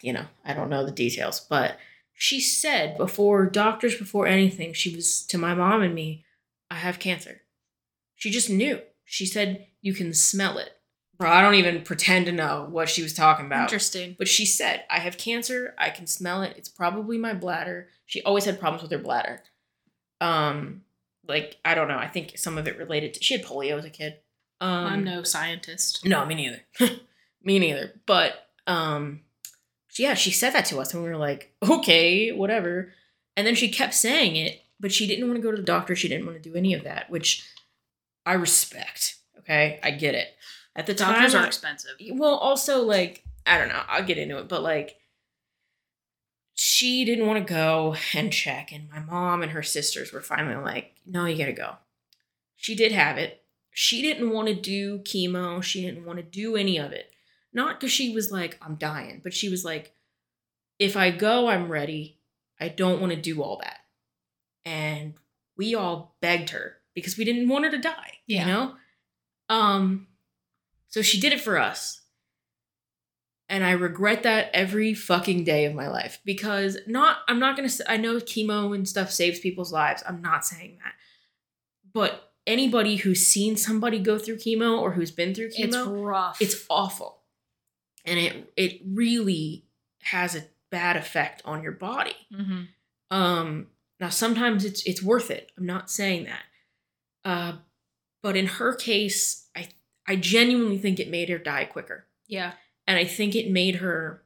[0.00, 1.78] you know, I don't know the details, but
[2.14, 6.24] she said before doctors, before anything, she was to my mom and me,
[6.70, 7.42] I have cancer.
[8.14, 8.80] She just knew.
[9.04, 10.79] She said you can smell it.
[11.20, 13.64] Bro, I don't even pretend to know what she was talking about.
[13.64, 15.74] interesting But she said, I have cancer.
[15.76, 16.54] I can smell it.
[16.56, 17.88] It's probably my bladder.
[18.06, 19.42] She always had problems with her bladder.
[20.22, 20.80] Um,
[21.28, 21.98] like, I don't know.
[21.98, 24.14] I think some of it related to she had polio as a kid.
[24.62, 26.60] Um i'm no scientist No, me neither.
[27.44, 28.00] me neither.
[28.06, 29.20] But um
[29.98, 32.94] yeah, she said that to us and we were like, okay, whatever.
[33.36, 35.94] And then she kept saying it, but she didn't want to go to the doctor.
[35.94, 37.46] She didn't want to do any of that, which
[38.24, 39.16] I respect.
[39.40, 39.80] Okay.
[39.82, 40.28] I get it.
[40.76, 41.92] At the time, doctors are expensive.
[42.12, 44.96] well also like i don't know i'll get into it but like
[46.54, 50.56] she didn't want to go and check and my mom and her sisters were finally
[50.56, 51.76] like no you gotta go.
[52.56, 53.42] She did have it.
[53.70, 55.62] She didn't want to do chemo.
[55.62, 57.10] She didn't want to do any of it.
[57.54, 59.92] Not because she was like i'm dying but she was like
[60.78, 62.18] if i go i'm ready.
[62.60, 63.78] I don't want to do all that.
[64.66, 65.14] And
[65.56, 68.40] we all begged her because we didn't want her to die Yeah.
[68.40, 68.74] you know?
[69.48, 70.06] Um
[70.90, 72.02] So she did it for us.
[73.48, 77.68] And I regret that every fucking day of my life because not I'm not going
[77.68, 80.04] to I know chemo and stuff saves people's lives.
[80.06, 80.92] I'm not saying that.
[81.92, 86.40] But anybody who's seen somebody go through chemo or who's been through chemo, It's rough.
[86.40, 87.22] it's awful.
[88.04, 89.64] And it it really
[90.02, 92.14] has a bad effect on your body.
[92.32, 92.62] hmm
[93.10, 93.66] Um,
[93.98, 95.50] now sometimes it's it's worth it.
[95.58, 96.42] I'm not saying that.
[97.24, 97.52] Uh,
[98.22, 99.48] but in her case,
[100.10, 102.52] I genuinely think it made her die quicker, Yeah.
[102.86, 104.22] and I think it made her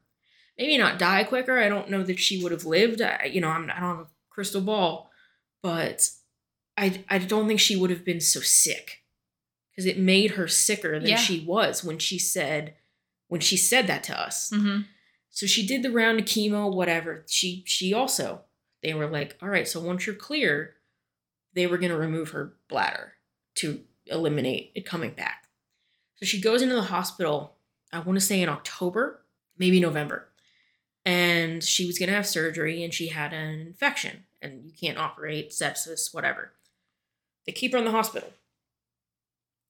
[0.57, 1.57] maybe not die quicker.
[1.59, 3.01] I don't know that she would have lived.
[3.01, 5.11] I, you know, I'm I don't have a crystal ball,
[5.61, 6.09] but
[6.77, 9.03] I I don't think she would have been so sick
[9.71, 11.17] because it made her sicker than Yeah.
[11.17, 12.75] she was when she said
[13.27, 14.49] when she said that to us.
[14.53, 14.81] hmm
[15.29, 17.25] So she did the round of chemo, whatever.
[17.27, 18.41] She she also
[18.81, 20.75] they were like, all right, so once you're clear,
[21.53, 23.13] they were gonna remove her bladder
[23.55, 25.44] to eliminate it coming back.
[26.15, 27.55] So she goes into the hospital,
[27.91, 29.21] I want to say in October,
[29.57, 30.29] maybe November.
[31.05, 35.51] And she was gonna have surgery and she had an infection and you can't operate,
[35.51, 36.53] sepsis, whatever.
[37.45, 38.33] They keep her in the hospital.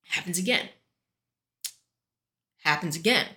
[0.08, 0.69] Happens again.
[2.63, 3.27] Happens again.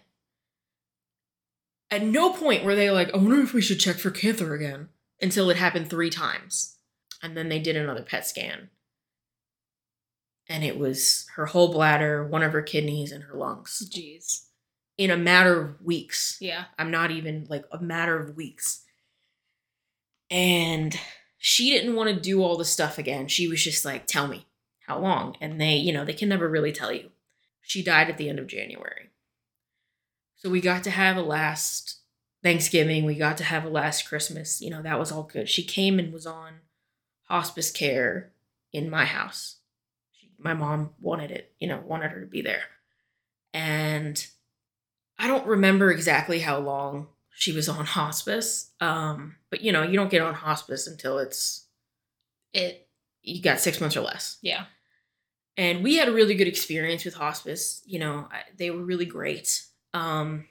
[1.90, 4.88] At no point were they like, I wonder if we should check for cancer again
[5.20, 6.76] until it happened three times.
[7.22, 8.70] And then they did another PET scan.
[10.48, 14.46] And it was her whole bladder, one of her kidneys, and her lungs Jeez.
[14.96, 16.38] in a matter of weeks.
[16.40, 16.64] Yeah.
[16.78, 18.84] I'm not even like a matter of weeks.
[20.30, 20.98] And
[21.38, 23.28] she didn't want to do all the stuff again.
[23.28, 24.46] She was just like, tell me
[24.86, 25.36] how long.
[25.40, 27.10] And they, you know, they can never really tell you.
[27.60, 29.10] She died at the end of January.
[30.36, 31.98] So we got to have a last
[32.42, 33.04] Thanksgiving.
[33.04, 34.60] We got to have a last Christmas.
[34.60, 35.48] You know, that was all good.
[35.48, 36.60] She came and was on
[37.24, 38.30] hospice care
[38.72, 39.57] in my house.
[40.38, 42.62] My mom wanted it, you know, wanted her to be there.
[43.52, 44.24] And
[45.18, 48.70] I don't remember exactly how long she was on hospice.
[48.80, 51.66] Um, but you know, you don't get on hospice until it's
[52.52, 52.88] It.
[53.22, 54.38] you got six months or less.
[54.42, 54.64] Yeah.
[55.56, 57.82] And we had a really good experience with hospice.
[57.84, 59.64] You know, I, they were really great.
[59.92, 60.46] Um,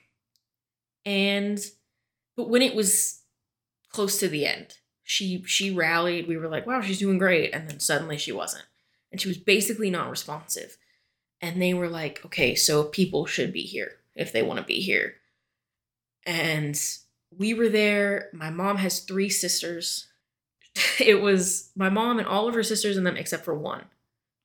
[1.06, 1.60] and
[2.36, 3.22] but when it was
[3.90, 6.28] close to the end, she she rallied.
[6.28, 8.66] We were like, "Wow, she's doing great," and then suddenly she wasn't,
[9.18, 10.78] and she was basically not responsive.
[11.42, 14.80] And they were like, "Okay, so people should be here if they want to be
[14.80, 15.16] here."
[16.24, 16.80] And
[17.36, 18.30] we were there.
[18.32, 20.08] My mom has three sisters.
[21.00, 23.86] It was my mom and all of her sisters and them except for one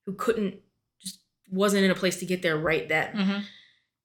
[0.07, 0.61] who couldn't
[0.99, 1.19] just
[1.51, 3.39] wasn't in a place to get there right then hmm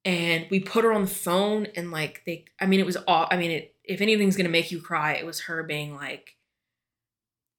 [0.06, 3.28] and we put her on the phone and like they i mean it was all
[3.30, 6.37] i mean it, if anything's gonna make you cry it was her being like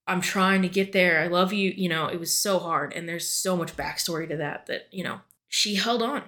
[0.09, 1.21] i'm trying to get there.
[1.21, 2.93] I love you you know it was so hard.
[2.93, 6.23] And there's so much backstory to that that you know she held on.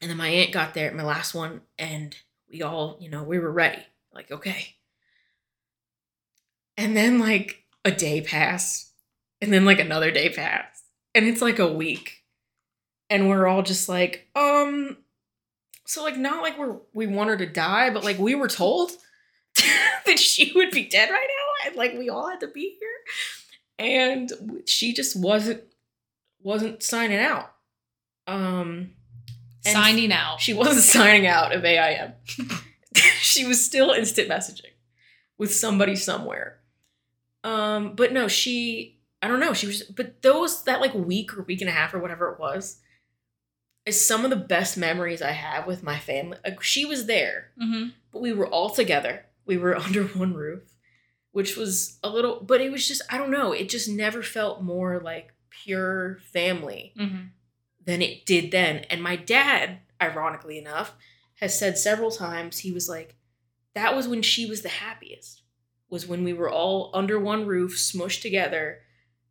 [0.00, 2.16] And then my aunt got there my last one and
[2.50, 3.82] we all you know we were ready.
[4.12, 4.76] Like okay.
[6.76, 8.92] And then like a day passed
[9.40, 12.18] and then like another day passed and it's like a week.
[13.08, 14.98] And we're all just like um
[15.86, 18.92] so like not like we're we want her to die but like we were told
[20.06, 23.86] that she would be dead right now and like we all had to be here
[23.86, 24.30] and
[24.66, 25.62] she just wasn't
[26.42, 27.52] wasn't signing out
[28.26, 28.90] um
[29.62, 30.40] Signing out.
[30.40, 32.14] she wasn't signing out of AIM.
[33.20, 34.72] she was still instant messaging
[35.36, 36.60] with somebody somewhere.
[37.44, 41.42] Um, but no, she I don't know, she was but those that like week or
[41.42, 42.80] week and a half or whatever it was
[43.84, 46.38] is some of the best memories I have with my family.
[46.44, 49.26] Like, she was there, hmm but we were all together.
[49.44, 50.69] We were under one roof,
[51.32, 54.62] which was a little but it was just I don't know, it just never felt
[54.62, 57.26] more like pure family hmm
[57.82, 58.84] than it did then.
[58.90, 60.92] And my dad, ironically enough,
[61.40, 63.16] has said several times he was like,
[63.74, 65.42] that was when she was the happiest,
[65.88, 68.80] was when we were all under one roof, smushed together,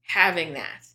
[0.01, 0.87] having that.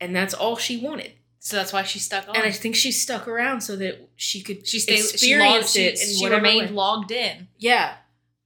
[0.00, 1.12] And that's all she wanted.
[1.40, 2.36] So that's why she stuck on.
[2.36, 4.96] And I think she stuck around so that she could she stayed.
[4.96, 6.74] She, logged, experience she, it in she remained way.
[6.74, 7.96] logged in Yeah.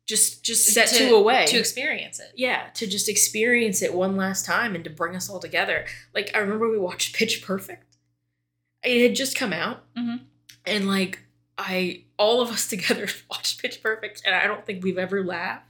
[0.09, 1.45] Just just set to- two away.
[1.47, 2.33] to experience it.
[2.35, 5.85] yeah, to just experience it one last time and to bring us all together.
[6.15, 7.97] Like I remember we watched Pitch Perfect.
[8.83, 10.21] It had just come out, Mhm.
[10.65, 11.21] and like
[11.59, 15.67] I, all of us together watched Pitch Perfect, and I don't think we've ever laughed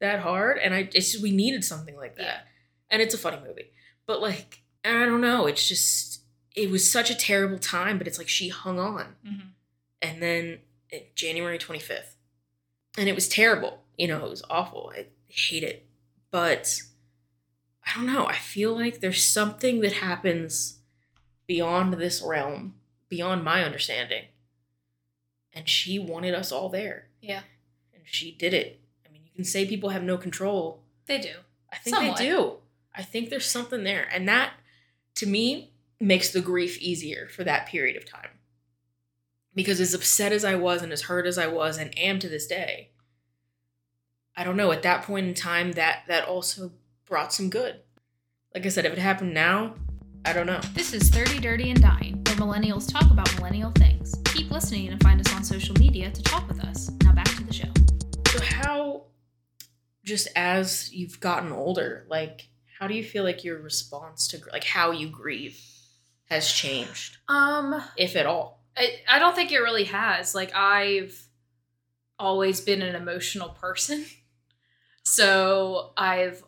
[0.00, 0.58] that hard.
[0.58, 2.40] And I, it's just, we needed something like that, Yeah.
[2.90, 3.70] and it's a funny movie.
[4.06, 6.22] But like, I don't know, it's just
[6.56, 7.98] it was such a terrible time.
[7.98, 9.40] But it's like she hung on, hmm
[10.02, 10.58] and then
[11.14, 12.16] January 25th.
[12.98, 13.82] And it was terrible.
[13.96, 14.92] You know, it was awful.
[14.96, 15.86] I hate it.
[16.30, 16.82] But
[17.86, 18.26] I don't know.
[18.26, 20.78] I feel like there's something that happens
[21.46, 22.74] beyond this realm
[23.10, 24.24] beyond my understanding.
[25.52, 27.08] And she wanted us all there.
[27.20, 27.42] Yeah.
[27.92, 28.80] And she did it.
[29.06, 30.84] I mean, you can say people have no control.
[31.06, 31.34] They do.
[31.70, 32.18] I think Somewhat.
[32.18, 32.54] they do.
[32.94, 34.08] I think there's something there.
[34.12, 34.52] And that,
[35.16, 38.30] to me, makes the grief easier for that period of time.
[39.54, 42.28] Because as upset as I was and as hurt as I was and am to
[42.28, 42.90] this day,
[44.36, 46.72] I don't know, at that point in time that that also
[47.04, 47.80] brought some good.
[48.54, 49.74] Like I said, if it happened now,
[50.24, 50.60] I don't know.
[50.74, 54.14] This is 30 Dirty and Dying, where millennials talk about millennial things.
[54.26, 56.90] Keep listening and find us on social media to talk with us.
[57.02, 57.68] Now back to the show.
[58.28, 59.06] So how
[60.04, 64.64] just as you've gotten older, like how do you feel like your response to like
[64.64, 65.60] how you grieve
[66.26, 68.59] has changed, Um, if at all?
[68.76, 70.34] I, I don't think it really has.
[70.34, 71.20] Like I've
[72.18, 74.04] always been an emotional person,
[75.02, 76.42] so I've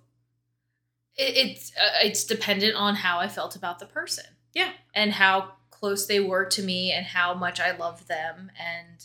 [1.16, 4.24] it, it's uh, it's dependent on how I felt about the person.
[4.54, 4.72] Yeah.
[4.94, 8.98] and how close they were to me and how much I loved them, and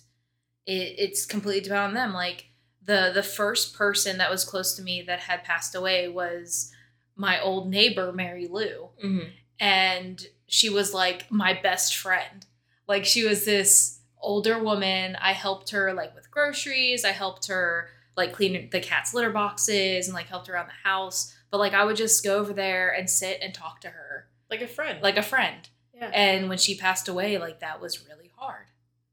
[0.66, 2.14] it, it's completely dependent on them.
[2.14, 2.50] Like
[2.84, 6.72] the the first person that was close to me that had passed away was
[7.16, 9.30] my old neighbor Mary Lou Mm-hmm.
[9.60, 12.46] and she was like my best friend.
[12.88, 15.16] Like she was this older woman.
[15.20, 17.04] I helped her like with groceries.
[17.06, 21.36] I helped her like clean the cat's litter boxes and like helped around the house.
[21.52, 24.62] But like I would just go over there and sit and talk to her Like
[24.62, 25.02] a friend.
[25.04, 25.68] like a friend.
[25.94, 26.10] yeah.
[26.14, 28.68] And when she passed away, like that was really hard.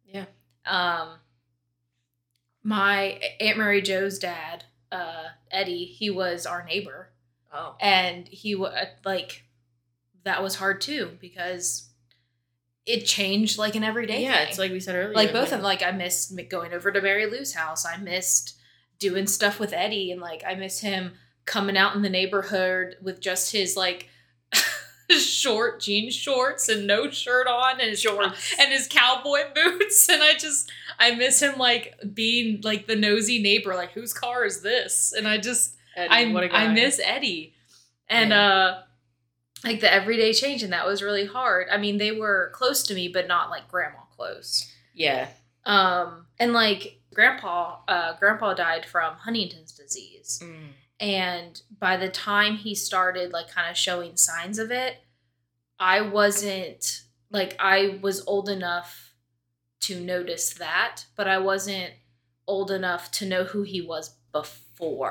[0.07, 0.27] yeah.
[0.67, 1.19] Um
[2.63, 7.11] my Aunt Mary Jo's dad, uh Eddie, he was our neighbor
[7.53, 7.77] Oh.
[7.81, 9.45] and he was like
[10.25, 11.89] that was hard too because
[12.87, 14.49] it changed like an everyday Yeah, thing.
[14.49, 15.15] it's like we said earlier.
[15.15, 18.57] like both of them like i missed going over to mary lou's house i missed
[18.99, 21.13] doing stuff with eddie and like i miss him
[21.47, 24.09] coming out in the neighborhood with just his like
[25.19, 28.55] short jean shorts and no shirt on and his Shorts.
[28.59, 33.41] and his cowboy boots and i just i miss him like being like the nosy
[33.41, 36.65] neighbor like whose car is this and i just Eddie, I what a guy.
[36.65, 37.55] I miss Eddie,
[38.09, 38.47] and Yeah.
[38.49, 38.83] uh,
[39.65, 41.69] like the everyday change, and that was really hard.
[41.73, 44.71] I mean, they were close to me, but not like grandma close.
[44.93, 45.29] Yeah.
[45.65, 50.69] Um, and like grandpa, uh, grandpa died from Huntington's disease, Mm.
[51.01, 54.99] and by the time he started like kind of showing signs of it,
[55.79, 59.15] I wasn't like I was old enough
[59.81, 61.95] to notice that, but I wasn't
[62.47, 64.64] old enough to know who he was before.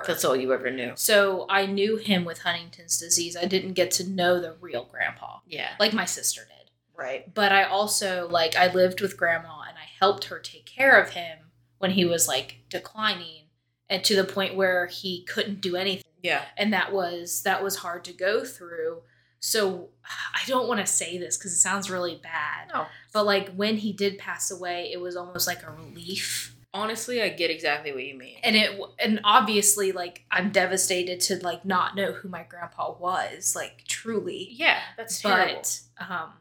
[0.08, 0.94] That's all you ever knew.
[0.96, 3.36] So I knew him with Huntington's disease.
[3.38, 5.70] I didn't get to know the real grandpa Yeah.
[5.80, 6.72] like my sister did.
[6.96, 7.34] Right.
[7.34, 11.12] But I also like I lived with grandma and I helped her take care of
[11.12, 11.40] him
[11.80, 13.46] when he was like declining
[13.90, 16.04] and to the point where he couldn't do anything.
[16.22, 16.44] Yeah.
[16.58, 19.02] And that was that was hard to go through.
[19.40, 19.90] So
[20.34, 22.70] I don't want to say this cuz it sounds really bad.
[22.74, 22.86] No.
[23.12, 27.30] But like when he did pass away, it was almost like a relief Honestly, I
[27.30, 28.38] get exactly what you mean.
[28.44, 33.56] and it and obviously like i'm devastated to like not know who my grandpa was
[33.56, 35.54] like truly yeah, that's terrible.
[35.56, 36.34] but um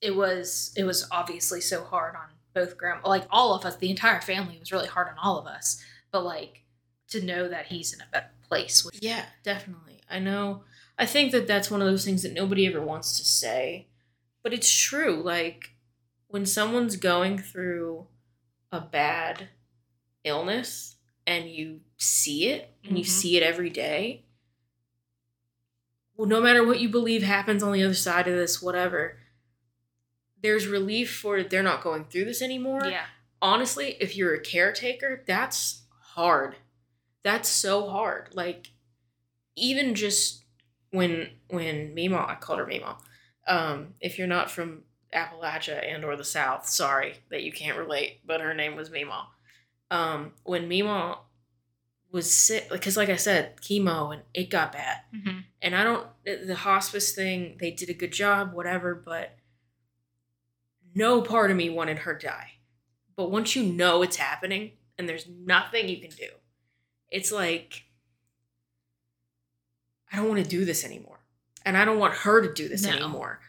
[0.00, 3.90] it was it was obviously so hard on both grandma like all of us the
[3.90, 6.62] entire family was really hard on all of us but like
[7.08, 10.00] to know that he's in a better place was Yeah, definitely.
[10.10, 10.62] I know.
[10.98, 13.86] I think that that's one of those things that nobody ever wants to say,
[14.42, 15.22] but it's true.
[15.22, 15.70] Like
[16.28, 18.06] when someone's going through
[18.72, 19.48] a bad
[20.28, 23.08] illness and you see it and you Mhm.
[23.08, 24.24] see it every day,
[26.16, 29.18] well, no matter what you believe happens on the other side of this, whatever,
[30.40, 33.06] there's relief for they're not going through this anymore yeah
[33.40, 35.82] honestly, if you're a caretaker, that's
[36.14, 36.56] hard.
[37.22, 38.30] That's so hard.
[38.32, 38.68] Like
[39.56, 40.44] even just
[40.90, 42.98] when when Mima, I called her Mima.
[43.46, 44.82] Um, if you're not from
[45.14, 49.28] Appalachia and or the South, sorry that you can't relate, but her name was Mima.
[49.90, 51.18] Um, when Mima
[52.10, 55.38] was sick, because like I said, chemo and it got bad mm-hmm.
[55.62, 59.36] and I don't the hospice thing, they did a good job, whatever, but
[60.94, 62.52] no part of me wanted her to die.
[63.16, 66.28] But once you know it's happening and there's nothing you can do,
[67.10, 67.84] it's like
[70.12, 71.20] I don't want to do this anymore.
[71.64, 72.90] And I don't want her to do this No.
[72.90, 73.40] anymore.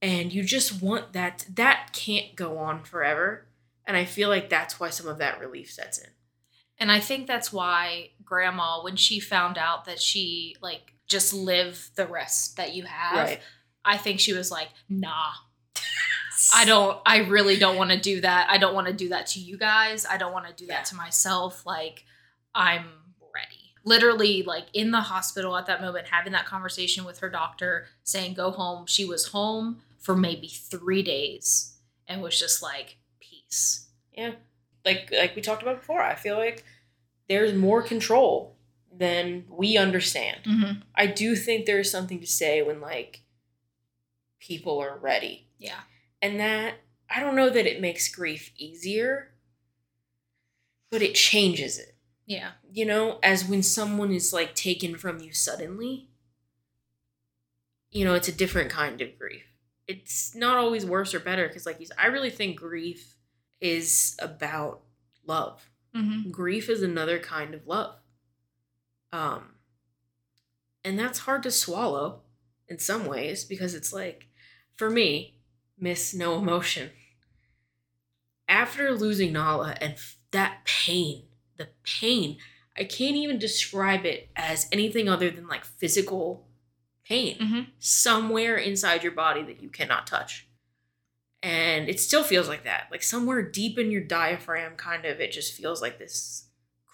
[0.00, 3.45] And you just want that that can't go on forever.
[3.86, 6.10] And I feel like that's why some of that relief sets in.
[6.78, 11.90] and i think that's why grandma when she found out that she like just live
[11.94, 13.38] the rest that you have
[13.88, 15.30] I think she was like, nah,
[16.54, 18.48] I don't, I really don't want to do that.
[18.50, 20.04] I don't want to do that to you guys.
[20.04, 20.74] I don't want to do Yeah.
[20.78, 21.64] that to myself.
[21.64, 22.02] Like,
[22.52, 22.86] I'm
[23.32, 23.74] ready.
[23.84, 28.34] Literally, like in the hospital at that moment, having that conversation with her doctor saying,
[28.34, 28.86] go home.
[28.86, 31.76] She was home for maybe three days.
[32.08, 32.96] and was just like
[33.48, 33.88] peace.
[34.16, 34.32] Yeah.
[34.84, 36.64] Like like we talked about before, I feel like
[37.28, 38.56] there's more control
[38.92, 40.40] than we understand.
[40.44, 40.80] Mm-hmm.
[40.94, 43.22] I do think there is something to say when like
[44.40, 45.48] people are ready.
[45.58, 45.80] Yeah.
[46.22, 46.74] And that
[47.10, 49.32] I don't know that it makes grief easier,
[50.90, 51.96] but it changes it.
[52.26, 52.52] Yeah.
[52.72, 56.08] You know, as when someone is like taken from you suddenly,
[57.90, 59.44] you know, it's a different kind of grief.
[59.86, 63.15] It's not always worse or better because, like you said, I really think grief
[63.60, 64.80] is about
[65.26, 65.70] love.
[65.94, 66.30] Mm-hmm.
[66.30, 67.96] Grief is another kind of love.
[69.12, 69.54] Um,
[70.84, 72.20] and that's hard to swallow
[72.68, 74.26] in some ways because it's like,
[74.74, 75.38] for me,
[75.78, 76.90] miss no emotion.
[78.48, 81.24] After losing Nala and f- that pain,
[81.56, 82.36] the pain,
[82.78, 86.46] I can't even describe it as anything other than like physical
[87.04, 87.60] pain Mm-hmm.
[87.78, 90.45] somewhere inside your body that you cannot touch.
[91.42, 92.88] And it still feels like that.
[92.90, 96.48] Like somewhere deep in your diaphragm, kind of, it just feels like this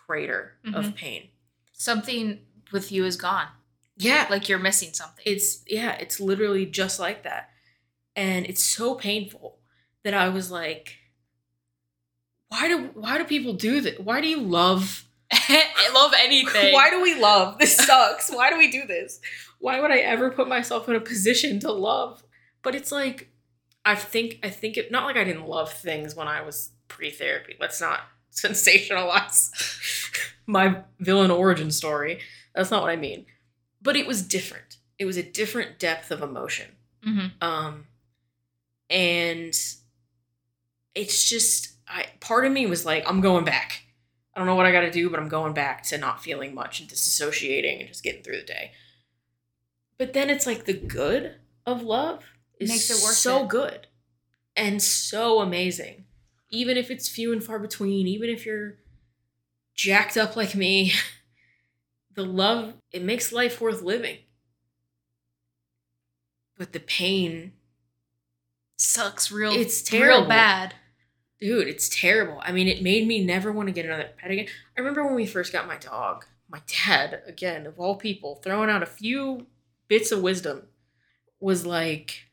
[0.07, 0.95] crater of Mhm.
[0.95, 1.29] pain.
[1.73, 3.49] Something with you is gone.
[3.97, 4.27] Yeah.
[4.31, 5.23] Like you're missing something.
[5.27, 7.51] it's, yeah, it's literally just like that.
[8.17, 9.59] And it's so painful
[10.03, 10.99] that I was like,
[12.49, 14.01] why do why do people do that?
[14.05, 16.75] Why do you love I love anything.
[16.75, 17.59] Why do we love?
[17.59, 18.31] This sucks.
[18.31, 19.19] Why do we do this?
[19.61, 22.23] Why would I ever put myself in a position to love?
[22.63, 23.31] But it's like
[23.85, 27.57] I think I think it not like I didn't love things when I was pre-therapy.
[27.61, 28.01] Let's not
[28.33, 29.51] sensationalize
[30.47, 32.21] my villain origin story.
[32.55, 33.27] That's not what I mean.
[33.81, 34.77] But it was different.
[34.99, 36.69] It was a different depth of emotion.
[37.07, 37.45] Mm-hmm.
[37.45, 37.87] Um
[38.89, 39.55] and
[40.95, 43.85] it's just I part of me was like, I'm going back.
[44.35, 46.81] I don't know what I gotta do, but I'm going back to not feeling much
[46.81, 48.73] and disassociating and just getting through the day.
[49.99, 52.25] But then it's like the good of love
[52.63, 53.49] is Makes it worth so it.
[53.49, 53.87] good
[54.57, 56.05] and so amazing.
[56.51, 58.75] Even if it's few and far between, even if you're
[59.75, 60.93] jacked up like me,
[62.15, 64.19] the love it makes life worth living.
[66.59, 67.53] But the pain
[68.77, 69.53] Sucks real.
[69.53, 70.29] It's real terrible.
[70.29, 70.75] bad.
[71.41, 72.41] Dude, it's terrible.
[72.45, 74.47] I mean, it made me never want to get another pet again.
[74.77, 78.71] I remember when we first got my dog, my dad, again, of all people, throwing
[78.71, 79.47] out a few
[79.89, 80.63] bits of wisdom,
[81.41, 82.25] was like,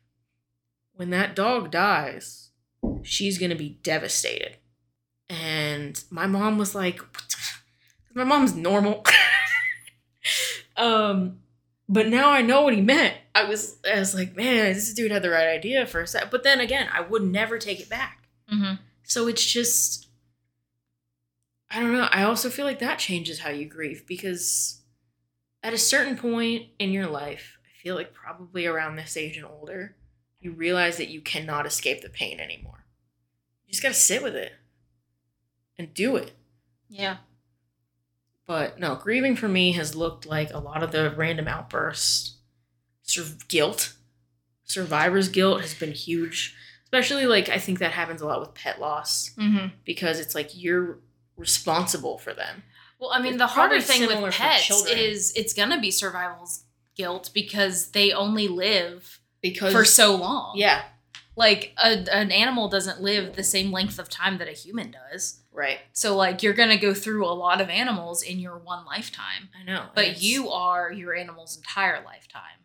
[0.99, 2.49] when that dog dies,
[3.03, 4.57] she's going to be devastated.
[5.29, 9.05] And my mom was like, "What my mom's normal.
[10.75, 11.39] um,
[11.87, 13.15] but now I know what he meant.
[13.33, 16.29] I was, I was like, man, this dude had the right idea for a sec.
[16.29, 18.27] But then again, I would never take it back.
[18.51, 18.81] Mm-hmm.
[19.03, 20.09] So it's just
[21.71, 22.09] I don't know.
[22.11, 24.81] I also feel like that changes how you grieve because
[25.63, 29.45] at a certain point in your life, I feel like probably around this age and
[29.45, 29.95] older,
[30.39, 32.85] you realize that you cannot escape the pain anymore.
[33.65, 34.53] You just got to sit with it
[35.77, 36.31] and do it.
[36.89, 37.17] Yeah.
[38.47, 42.37] But no, grieving for me has looked like a lot of the random outbursts.
[43.03, 43.93] Sur- guilt,
[44.63, 46.55] survivor's guilt has been huge.
[46.83, 49.67] Especially like I think that happens a lot with pet loss Mm-hmm.
[49.85, 50.99] because it's like you're
[51.37, 52.63] responsible for them.
[52.99, 56.63] Well, I mean, It's the harder thing with pets is it's gonna be survival's
[56.95, 60.53] guilt because they only live Because for so long.
[60.57, 60.83] yeah,
[61.35, 65.41] Like a, an animal doesn't live the same length of time that a human does.
[65.53, 65.79] right.
[65.93, 69.49] So like you're gonna go through a lot of animals in your one lifetime.
[69.59, 69.85] I know.
[69.95, 72.59] But It's- you are your animal's entire lifetime.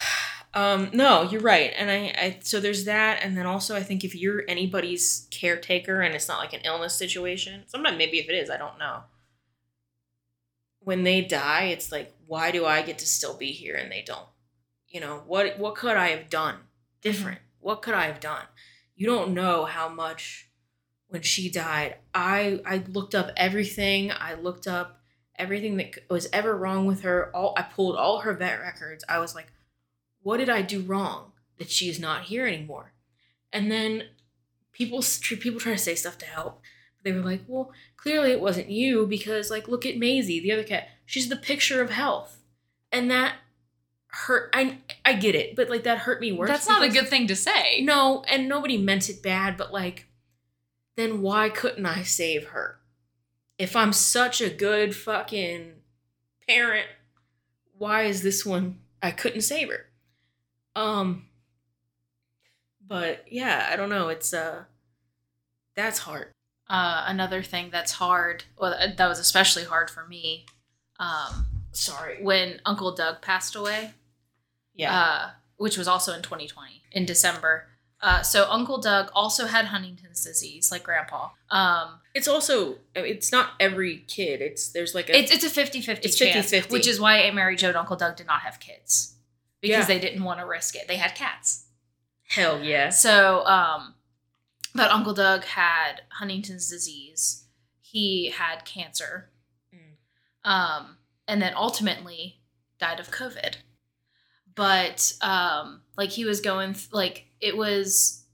[0.54, 1.72] um no, you're right.
[1.76, 6.00] And I, I so there's that and then also I think if you're anybody's caretaker
[6.00, 9.02] and it's not like an illness situation, sometimes maybe if it is, I don't know.
[10.80, 14.02] When they die, it's like why do I get to still be here and they
[14.02, 14.26] don't?
[14.90, 16.56] You know, what what could I have done
[17.00, 17.38] different?
[17.38, 17.66] Mm-hmm.
[17.66, 18.44] What could I have done?
[18.96, 20.50] You don't know how much
[21.10, 24.12] when she died, I I looked up everything.
[24.12, 25.00] I looked up
[25.36, 27.34] everything that was ever wrong with her.
[27.34, 29.04] All I pulled all her vet records.
[29.08, 29.52] I was like,
[30.22, 32.92] what did I do wrong that she's not here anymore?
[33.52, 34.04] And then
[34.72, 36.60] people people try to say stuff to help.
[37.02, 40.64] They were like, well, clearly it wasn't you because like look at Maisie, the other
[40.64, 40.88] cat.
[41.04, 42.38] She's the picture of health,
[42.92, 43.36] and that
[44.10, 44.50] hurt.
[44.52, 46.48] I I get it, but like that hurt me worse.
[46.48, 47.80] That's not a good thing to say.
[47.82, 50.06] no, and nobody meant it bad, but like,
[50.96, 52.78] then why couldn't I save her?
[53.58, 55.72] If I'm such a good fucking
[56.48, 56.86] parent,
[57.76, 59.86] why is this one I couldn't save her?
[60.74, 61.26] Um,
[62.86, 64.08] but yeah, I don't know.
[64.08, 64.64] It's uh,
[65.74, 66.28] that's hard.
[66.68, 70.46] Uh, another thing that's hard, well, that was especially hard for me,
[71.00, 72.22] um, Sorry.
[72.22, 73.90] when Uncle Doug passed away,
[74.74, 74.94] Yeah.
[74.98, 77.66] uh, which was also in 2020 in December.
[78.02, 81.30] Uh, so Uncle Doug also had Huntington's disease, like Grandpa.
[81.50, 84.40] Um, It's also it's not every kid.
[84.40, 86.70] It's there's like a it's it's a 50-50 chance, 50-50.
[86.70, 89.16] which is why Aunt Mary Jo and Uncle Doug did not have kids
[89.60, 89.84] because Yeah.
[89.94, 90.88] they didn't want to risk it.
[90.88, 91.66] They had cats.
[92.28, 92.88] hell yeah.
[92.88, 93.94] So, um,
[94.74, 97.44] but Uncle Doug had Huntington's disease.
[97.82, 99.28] He had cancer.
[99.74, 100.48] Mm.
[100.50, 100.96] Um,
[101.28, 102.40] and then ultimately
[102.78, 103.56] died of COVID.
[104.54, 108.24] But um, like he was going th- like it was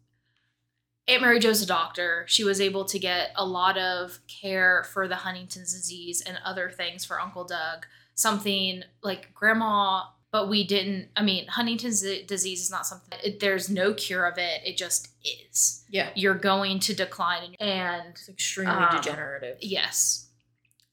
[1.08, 2.24] Aunt Mary Jo's a doctor.
[2.28, 6.70] She was able to get a lot of care for the Huntington's disease and other
[6.70, 7.86] things for Uncle Doug.
[8.14, 11.08] Something like grandma, but we didn't.
[11.14, 13.18] I mean, Huntington's disease is not something.
[13.22, 14.62] It, there's no cure of it.
[14.64, 15.84] It just is.
[15.90, 16.08] Yeah.
[16.14, 19.58] You're going to decline, and It's extremely Um, degenerative.
[19.60, 20.28] Yes.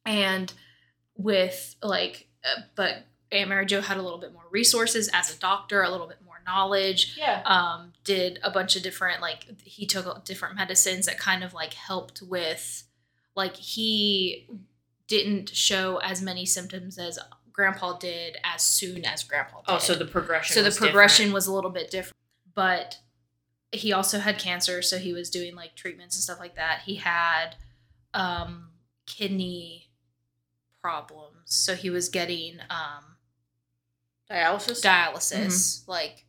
[0.05, 0.51] And
[1.15, 3.05] with like, uh, but
[3.46, 6.42] Mary Jo had a little bit more resources as a doctor, a little bit more
[6.46, 7.16] knowledge.
[7.18, 7.42] Yeah.
[7.46, 11.74] Um, did a bunch of different like he took different medicines that kind of like
[11.74, 12.84] helped with
[13.36, 14.48] like he
[15.08, 17.20] didn't show as many symptoms as
[17.52, 19.66] grandpa did as soon as grandpa did.
[19.68, 20.54] Oh, so the progression.
[20.54, 21.34] so the progression different.
[21.36, 22.18] was a little bit different
[22.56, 23.00] but
[23.72, 26.96] he also had cancer so he was doing like treatments and stuff like that he
[26.96, 27.56] had
[28.14, 28.70] um
[29.06, 29.90] kidney
[30.82, 33.12] problems so he was getting um
[34.30, 34.82] dialysis.
[34.84, 35.91] dialysis mm-hmm.
[35.91, 36.26] like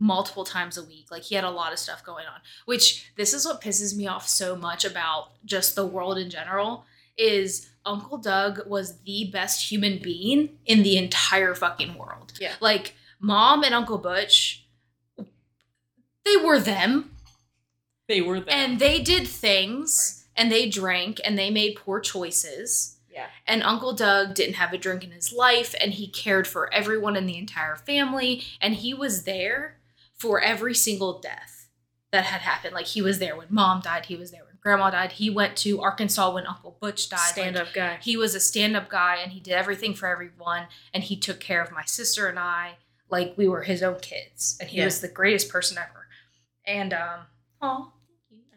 [0.00, 3.34] multiple times a week like he had a lot of stuff going on which this
[3.34, 6.84] is what pisses me off so much about just the world in general
[7.16, 12.52] is uncle doug was the best human being in the entire fucking world Yeah.
[12.60, 14.64] like mom and uncle butch
[16.24, 17.10] they were them
[18.06, 18.54] they were there.
[18.54, 23.26] and they did things and they drank and they made poor choices yeah.
[23.46, 27.16] and Uncle Doug didn't have a drink in his life, and he cared for everyone
[27.16, 29.78] in the entire family, and he was there
[30.16, 31.68] for every single death
[32.12, 32.74] that had happened.
[32.74, 35.56] Like he was there when mom died, he was there when grandma died, he went
[35.58, 37.18] to Arkansas when Uncle Butch died.
[37.18, 37.98] Stand Like, up guy.
[38.00, 40.64] He was a stand up guy, and he did everything for everyone,
[40.94, 42.76] and he took care of my sister and I
[43.10, 44.84] like we were his own kids, and he Yeah.
[44.84, 46.06] was the greatest person ever.
[46.66, 47.20] And um,
[47.62, 47.92] oh,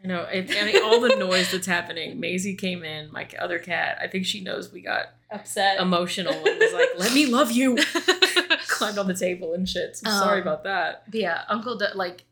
[0.03, 0.21] I know.
[0.31, 2.19] If, I mean, all the noise that's happening.
[2.19, 3.97] Maisie came in, my other cat.
[4.01, 5.79] I think she knows we got upset.
[5.79, 7.77] emotional and was like, "Let me love you."
[8.67, 9.97] Climbed on the table and shit.
[9.97, 11.03] So sorry Um, about that.
[11.11, 12.23] But yeah, Uncle like,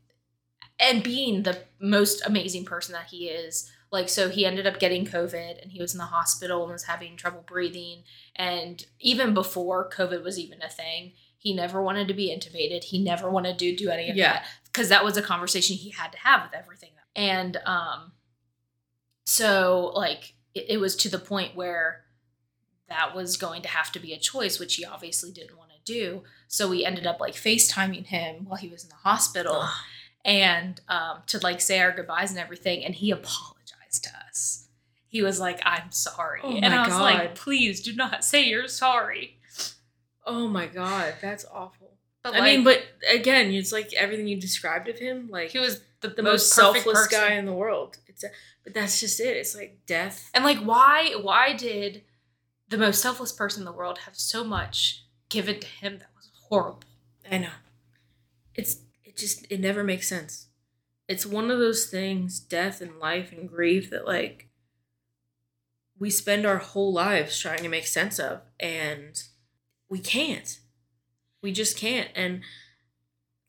[0.80, 5.05] and being the most amazing person that he is, like, so he ended up getting
[5.05, 8.03] COVID and he was in the hospital and was having trouble breathing.
[8.36, 12.86] And even before COVID was even a thing, he never wanted to be intubated.
[12.86, 14.34] He never wanted to do any of Yeah.
[14.34, 16.78] that because that was a conversation he had to have with everything.
[17.20, 18.13] And um,
[19.26, 22.05] so like it, it was to the point where
[22.88, 25.93] that was going to have to be a choice, which he obviously didn't want to
[25.93, 26.24] do.
[26.47, 29.67] So we ended up like FaceTiming him while he was in the hospital
[30.24, 32.86] and um, to like say our goodbyes and everything.
[32.86, 34.67] And he apologized to us.
[35.09, 36.39] He was like, I'm sorry.
[36.41, 37.01] Oh and I was God.
[37.01, 39.39] like, please do not say you're sorry.
[40.26, 41.97] Oh my god, that's awful.
[42.24, 45.82] But I mean, but again, it's like everything you described of him, like he was
[46.01, 47.19] the, the most, most selfless person.
[47.19, 47.97] guy in the world.
[48.07, 48.27] It's a,
[48.63, 49.37] but that's just it.
[49.37, 50.29] It's like death.
[50.33, 51.15] And like, why?
[51.21, 52.03] Why did
[52.67, 56.29] the most selfless person in the world have so much given to him that was
[56.49, 56.83] horrible?
[57.29, 57.49] I know.
[58.55, 60.47] It's it just it never makes sense.
[61.07, 64.49] It's one of those things, death and life and grief that like
[65.97, 69.21] we spend our whole lives trying to make sense of and
[69.89, 70.59] we can't.
[71.41, 72.09] We just can't.
[72.15, 72.41] And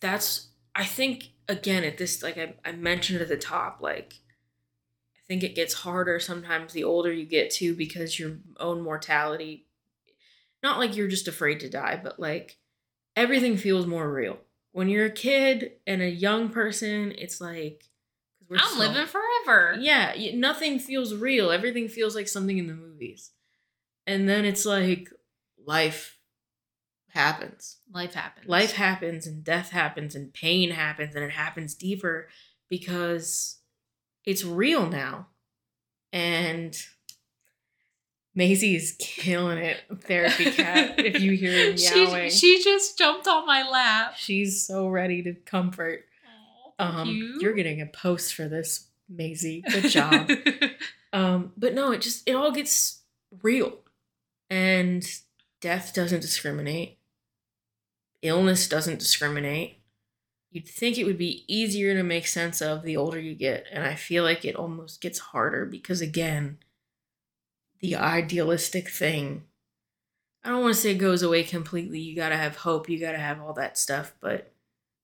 [0.01, 4.14] that's I think again at this like I, I mentioned at the top, like
[5.16, 9.66] I think it gets harder sometimes the older you get too because your own mortality
[10.62, 12.59] not like you're just afraid to die, but like
[13.16, 14.39] everything feels more real.
[14.73, 17.85] When you're a kid and a young person, it's like
[18.49, 19.77] we're I'm so- living forever.
[19.81, 21.51] Yeah, nothing feels real.
[21.51, 23.31] Everything feels like something in the movies.
[24.07, 25.09] And then it's like
[25.64, 26.18] life
[27.09, 27.79] happens.
[27.93, 28.47] Life happens.
[28.47, 32.28] Life happens and death happens and pain happens and it happens deeper
[32.68, 33.59] because
[34.24, 35.26] it's real now.
[36.12, 36.76] And
[38.34, 40.99] Maisie is killing it, therapy cat.
[40.99, 44.14] if you hear her meowing, she, she just jumped on my lap.
[44.16, 46.05] she's so ready to comfort.
[46.78, 47.38] Um, you.
[47.41, 49.62] you're getting a post for this, Maisie.
[49.70, 50.30] Good job.
[51.12, 53.03] um, but no, it just it all gets
[53.43, 53.80] real,
[54.49, 55.05] and
[55.61, 56.99] death doesn't discriminate.
[58.23, 59.79] Illness doesn't discriminate.
[60.51, 63.85] You'd think it would be easier to make sense of the older you get, and
[63.85, 66.59] I feel like it almost gets harder because again,
[67.81, 69.45] the idealistic thing.
[70.45, 72.01] I don't want to say it goes away completely.
[72.01, 72.89] You gotta have hope.
[72.89, 74.55] You gotta have all that stuff, but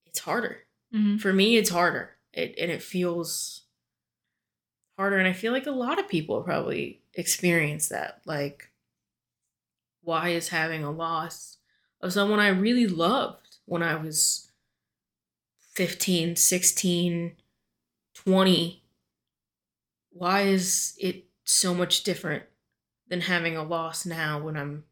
[0.05, 0.63] it's harder
[0.93, 1.19] Mhm.
[1.21, 3.63] for me it's harder It and it feels
[4.97, 8.21] harder and I feel like a lot of people probably experience that.
[8.25, 8.71] Like
[10.01, 11.56] why is having a loss
[12.01, 14.49] of someone I really loved when I was
[15.73, 17.35] 15, 16,
[18.15, 18.83] 20
[20.11, 22.41] why is it so much different
[23.07, 24.83] than having a loss now when I'm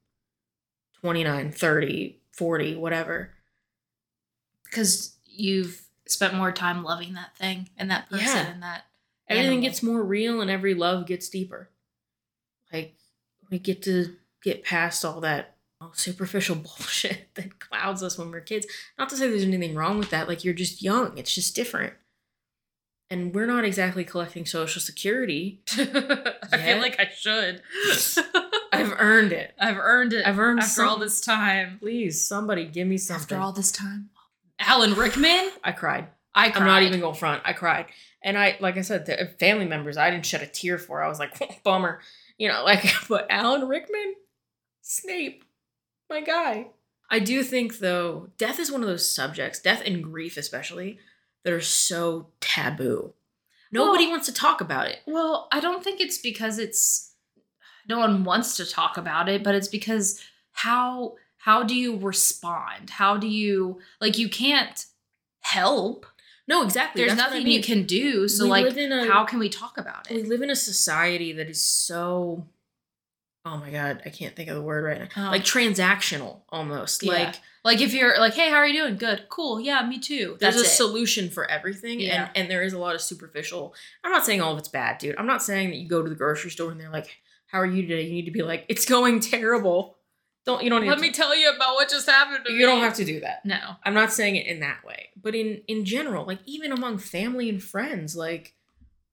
[1.02, 3.32] 29, 30, 40, whatever?
[4.64, 8.52] Because you've spent more time loving that thing and that person Yeah.
[8.52, 8.86] and that
[9.28, 9.68] Everything animal.
[9.70, 11.72] gets more real and every love gets deeper.
[12.72, 12.96] Like
[13.50, 18.42] we get to get past all that oh, superficial bullshit that clouds us when we're
[18.42, 18.66] kids.
[18.98, 20.28] Not to say there's anything wrong with that.
[20.28, 21.18] Like you're just young.
[21.18, 21.94] It's just different.
[23.10, 25.62] And we're not exactly collecting social security.
[25.72, 27.62] I feel like I should.
[28.74, 29.54] I've earned it.
[29.60, 30.26] I've earned it.
[30.26, 31.78] I've earned after all this time.
[31.80, 33.24] Please, somebody give me something.
[33.24, 34.10] After all this time.
[34.60, 35.52] Alan Rickman?
[35.64, 36.08] I cried.
[36.34, 36.62] I cried.
[36.62, 37.44] I'm not even going front.
[37.46, 37.86] I cried.
[38.24, 41.02] And I, like I said, the uh, family members, I didn't shed a tear for.
[41.02, 42.02] I was like, bummer.
[42.38, 44.16] You know, like, but Alan Rickman,
[44.82, 45.45] Snape,
[46.10, 46.68] my guy.
[47.10, 51.00] I do think, though, death is one of those subjects, death and grief especially,
[51.44, 53.14] that are so taboo.
[53.72, 55.00] Nobody Well- wants to talk about it.
[55.06, 57.14] Well, I don't think it's because it's
[57.88, 62.90] no one wants to talk about it, but it's because how how do you respond?
[62.92, 64.86] How do you like you can't
[65.42, 66.08] help.
[66.48, 67.02] No, exactly.
[67.02, 67.58] There's That's what I nothing mean.
[67.58, 68.28] you can do.
[68.28, 70.16] So We like a- how can we talk about it?
[70.16, 72.48] We live in a society that is so.
[73.48, 75.28] Oh my god, I can't think of the word right now.
[75.28, 75.30] Oh.
[75.32, 77.04] Like transactional almost.
[77.04, 77.12] Yeah.
[77.14, 78.98] Like Like if you're like, hey, how are you doing?
[78.98, 80.36] Good, cool, yeah, me too.
[80.40, 80.74] there's That's a it.
[80.74, 82.30] solution for everything Yeah.
[82.30, 83.74] and and there is a lot of superficial
[84.04, 86.10] i'm not saying all of it's bad dude i'm not saying that you go to
[86.10, 87.18] the grocery store and they're like
[87.48, 89.98] how are you today you need to be like it's going terrible
[90.46, 90.92] don't you don't need to.
[90.92, 92.60] Let to, me tell you about what just happened to me.
[92.60, 93.60] you don't have to do that No.
[93.84, 97.48] i'm not saying it in that way but in in general like even among family
[97.50, 98.54] and friends like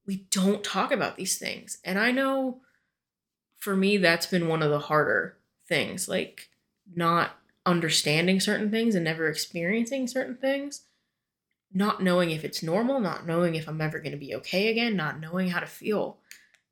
[0.06, 2.60] we don't talk about these things and i know
[3.62, 5.36] for me that's been one of the harder
[5.68, 6.48] things like
[6.96, 7.30] not
[7.64, 10.82] understanding certain things and never experiencing certain things.
[11.72, 14.96] Not knowing if it's normal not knowing if i'm ever going to be okay again
[14.96, 16.18] not knowing how to feel.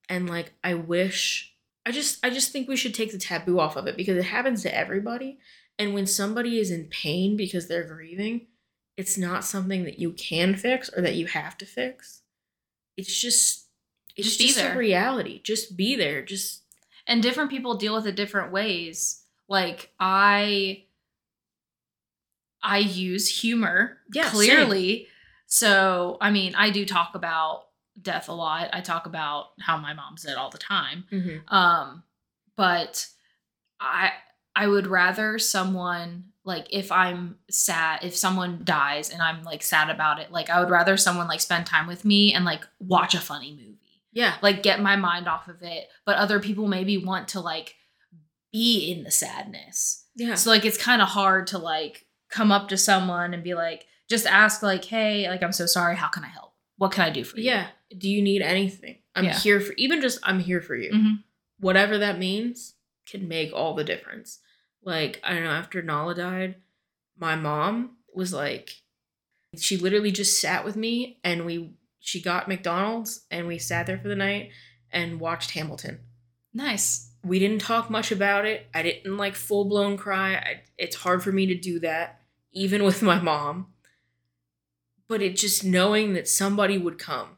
[0.09, 1.55] And like i wish
[1.87, 4.25] i just i just think we should take the taboo off of it because it
[4.25, 5.39] happens to everybody.
[5.79, 8.49] And when somebody is in pain because they're grieving
[8.97, 12.23] it's not something that you can fix or that you have to fix.
[12.97, 13.69] It's just
[14.17, 14.77] it's Just just, a there.
[14.77, 15.41] reality.
[15.43, 16.21] Just be there.
[16.23, 16.65] Just
[17.11, 19.23] and different people deal with it different ways.
[19.49, 20.85] Like i
[22.63, 24.31] i use humor Yeah, same.
[24.33, 25.07] clearly.
[25.47, 27.65] So i mean i do talk about
[28.01, 28.71] death a lot.
[28.73, 31.05] I talk about how my mom's dead all the time.
[31.49, 32.03] Um
[32.57, 33.07] but
[33.81, 34.13] i
[34.55, 39.89] i would rather someone like if i'm sad if someone dies and i'm like sad
[39.91, 43.15] about it like i would rather someone like spend time with me and like watch
[43.15, 43.80] a funny movie
[44.13, 44.37] yeah.
[44.43, 47.75] like get my mind off of it but other people maybe want to like
[48.53, 50.07] be in the sadness.
[50.17, 50.35] Yeah.
[50.35, 53.87] So like it's kind of hard to like come up to someone and be like
[54.09, 56.53] just ask like hey like i'm so sorry how can i help?
[56.77, 57.45] What can i do for you?
[57.45, 57.69] Yeah.
[57.97, 58.99] Do you need anything?
[59.15, 59.39] I'm Yeah.
[59.39, 60.91] here for even just i'm here for you.
[60.93, 61.23] Mhm.
[61.61, 62.75] whatever that means
[63.09, 64.41] can make all the difference.
[64.83, 66.57] Like i don't know after nala died
[67.19, 68.71] my mom was like
[69.57, 73.99] she literally just sat with me and we she got mcdonald's and we sat there
[73.99, 74.51] for the night
[74.91, 76.01] and watched hamilton
[76.53, 78.67] nice we didn't talk much about it.
[78.73, 80.37] I didn't like full blown cry.
[80.37, 82.23] I, it's hard for me to do that,
[82.53, 83.67] even with my mom.
[85.07, 87.37] But it just knowing that somebody would come,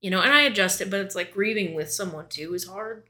[0.00, 3.04] you know, and I adjust it, but it's like grieving with someone too is hard.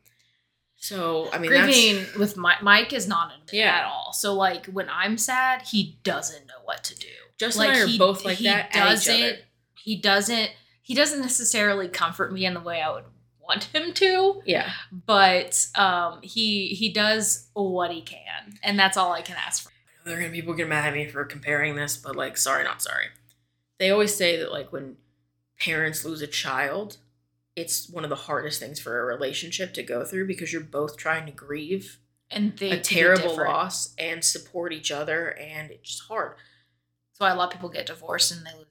[0.77, 3.77] So I mean, grieving with Mike, Mike is not it Yeah.
[3.77, 4.13] at all.
[4.13, 7.07] So like when I'm sad, he doesn't know what to do.
[7.39, 9.37] Justin and I are both like that at each other.
[9.81, 10.51] He doesn't.
[10.85, 13.05] He doesn't necessarily comfort me in the way I would
[13.41, 19.13] want him to, yeah, but um, he he does what he can, and that's all
[19.13, 19.71] I can ask for.
[20.05, 22.65] there are gonna be people get mad at me for comparing this, but like, sorry,
[22.65, 23.07] not sorry.
[23.79, 24.97] They always say that like when
[25.59, 26.99] parents lose a child,
[27.57, 30.97] it's one of the hardest things for a relationship to go through because you're both
[30.97, 31.99] trying to grieve
[32.31, 36.35] And a terrible loss and support each other and it's just hard
[37.11, 38.67] That's why a lot of people get divorced and they lose.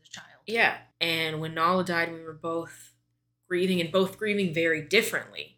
[0.46, 2.94] Yeah and when nala died we were both
[3.54, 5.58] grieving and both grieving very differently.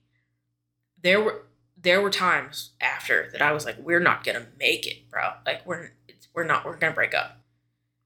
[1.02, 1.44] There were
[1.78, 5.30] there were times after that i was like we're not gonna make it bro.
[5.46, 7.40] Like we're it's, we're not we're gonna break up.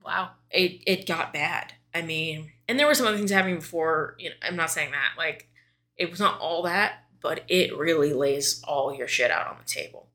[0.06, 0.32] Wow.
[0.52, 1.74] it it got bad.
[1.92, 4.92] I mean and there were some other things happening before you know i'm not saying
[4.92, 5.50] that like
[5.98, 9.66] it was not all that but it really lays all your shit out on the
[9.66, 10.10] table.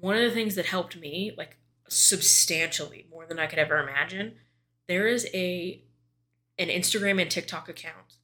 [0.00, 4.36] One of the things that helped me like substantially more than i could ever imagine
[4.88, 5.82] there is a
[6.58, 8.16] an Instagram and TikTok account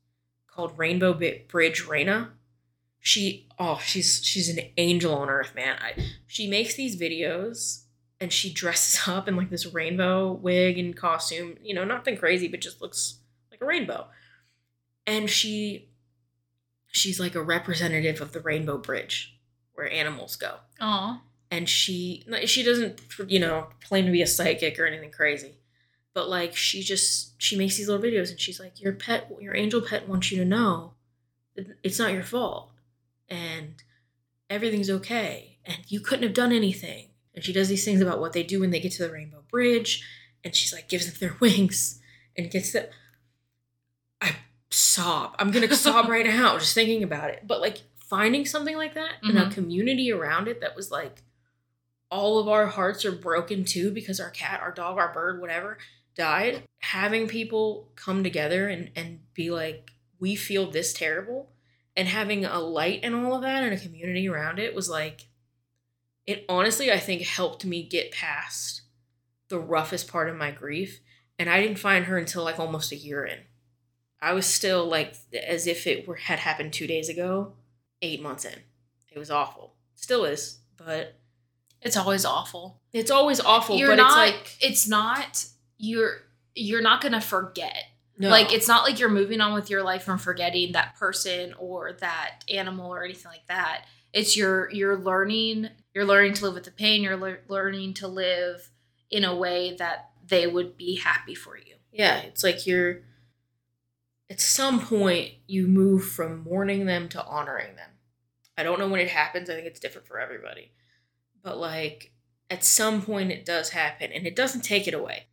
[0.47, 2.31] called Rainbow Bridge Raina.
[3.01, 5.79] She oh she's she's an angel on earth, man.
[5.81, 5.95] I,
[6.27, 7.85] she makes these videos
[8.21, 11.57] and she dresses up in like this rainbow wig and costume.
[11.63, 13.19] You know, nothing crazy, but just looks
[13.51, 14.09] like a rainbow.
[15.07, 15.89] And she
[16.91, 19.39] she's like a representative of the Rainbow Bridge
[19.75, 21.21] where animals go Aw.
[21.51, 25.58] and she she doesn't you know claim to be a psychic or anything crazy
[26.15, 29.55] but like she just she makes these little videos and she's like your pet your
[29.57, 30.95] angel pet wants you to know
[31.55, 32.71] that it's not your fault
[33.29, 33.83] and
[34.51, 37.09] everything's okay and you couldn't have done anything.
[37.35, 39.45] And she does these things about what they do when they get to the rainbow
[39.51, 40.03] bridge
[40.43, 42.01] and she's like gives them their wings
[42.37, 42.87] and gets them
[44.21, 44.35] i
[44.71, 45.35] sob.
[45.39, 47.47] I'm gonna sob right now just thinking about it.
[47.47, 49.53] But like finding something like that and a Mhm.
[49.53, 51.23] community around it that was like
[52.11, 55.77] all of our hearts are broken too because our cat our dog our bird whatever
[56.19, 61.51] died having people come together and and be like we feel this terrible
[61.97, 65.29] and having a light and all of that and a community around it was like
[66.27, 68.83] it honestly i think helped me get past
[69.49, 71.01] the roughest part of my grief
[71.39, 73.39] and i didn't find her until like almost a year in.
[74.21, 75.15] I was still like
[75.47, 77.53] as if it were had happened two days ago
[78.03, 78.59] eight months in.
[79.13, 79.75] It was awful.
[79.95, 81.15] Still is but
[81.83, 82.81] It's always awful.
[82.93, 85.47] it's always awful you're but not it's like it's not
[85.79, 86.19] you're
[86.55, 87.85] you're not gonna forget.
[88.19, 88.29] no.
[88.29, 91.93] Like it's not like you're moving on with your life and forgetting that person or
[92.01, 93.85] that animal or anything like that.
[94.13, 97.03] It's you're you're learning you're learning to live with the pain.
[97.03, 98.71] You're lear- learning to live
[99.11, 101.75] in a way that they would be happy for you.
[101.93, 103.03] Yeah, it's like you're
[104.31, 107.91] at some point you move from mourning them to honoring them.
[108.57, 109.49] I don't know when it happens.
[109.49, 110.73] I think it's different for everybody.
[111.43, 112.13] But like
[112.51, 115.27] at some point it does happen and it doesn't take it away.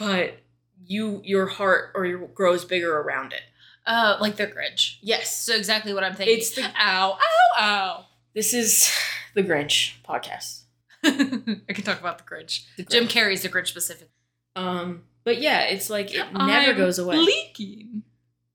[0.00, 0.38] But
[0.86, 3.42] you your heart or your grows bigger around it.
[3.86, 4.96] Uh, like the Grinch.
[5.02, 5.36] Yes.
[5.44, 6.38] So exactly what I'm thinking.
[6.38, 8.04] It's the ow ow ow.
[8.34, 8.90] this is
[9.34, 10.62] the Grinch podcast.
[11.04, 12.64] I can talk about the Grinch.
[12.78, 14.08] The Jim Carrey's the Grinch specific.
[14.56, 17.16] Um but yeah, it's like it never I'm goes away.
[17.18, 18.02] Leaking.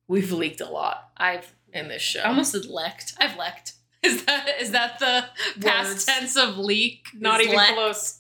[0.08, 2.22] We've leaked a lot I've in this show.
[2.22, 3.14] I almost said lecked.
[3.20, 3.74] I've lecked.
[4.04, 5.26] Is that is that the
[5.62, 6.06] past Words.
[6.06, 7.06] tense of leak?
[7.16, 8.20] not even close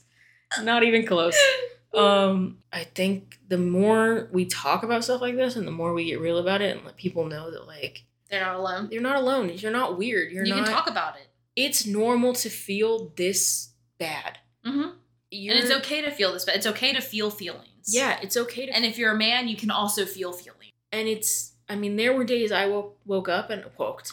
[0.61, 1.37] not even close
[1.97, 6.05] um i think the more we talk about stuff like this and the more we
[6.05, 8.89] get real about it and let people know that like They're not alone.
[8.91, 11.27] you're not alone you're not weird you're you not can talk about it.
[11.55, 14.89] it's normal to feel this bad Mm-hmm.
[15.31, 16.55] And it's okay to feel this, bad.
[16.55, 17.85] it's okay to feel feelings.
[17.87, 20.71] yeah it's okay to And if you're a man, you can also feel feelings.
[20.91, 24.03] and it's i mean there were days i woke woke up and woke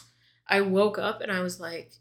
[0.47, 1.91] i woke up and i was like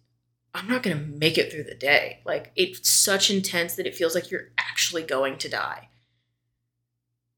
[0.54, 2.20] i'm not gonna make it through the day.
[2.24, 5.88] Like it's such intense that it feels like you're actually going to die.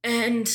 [0.02, 0.50] And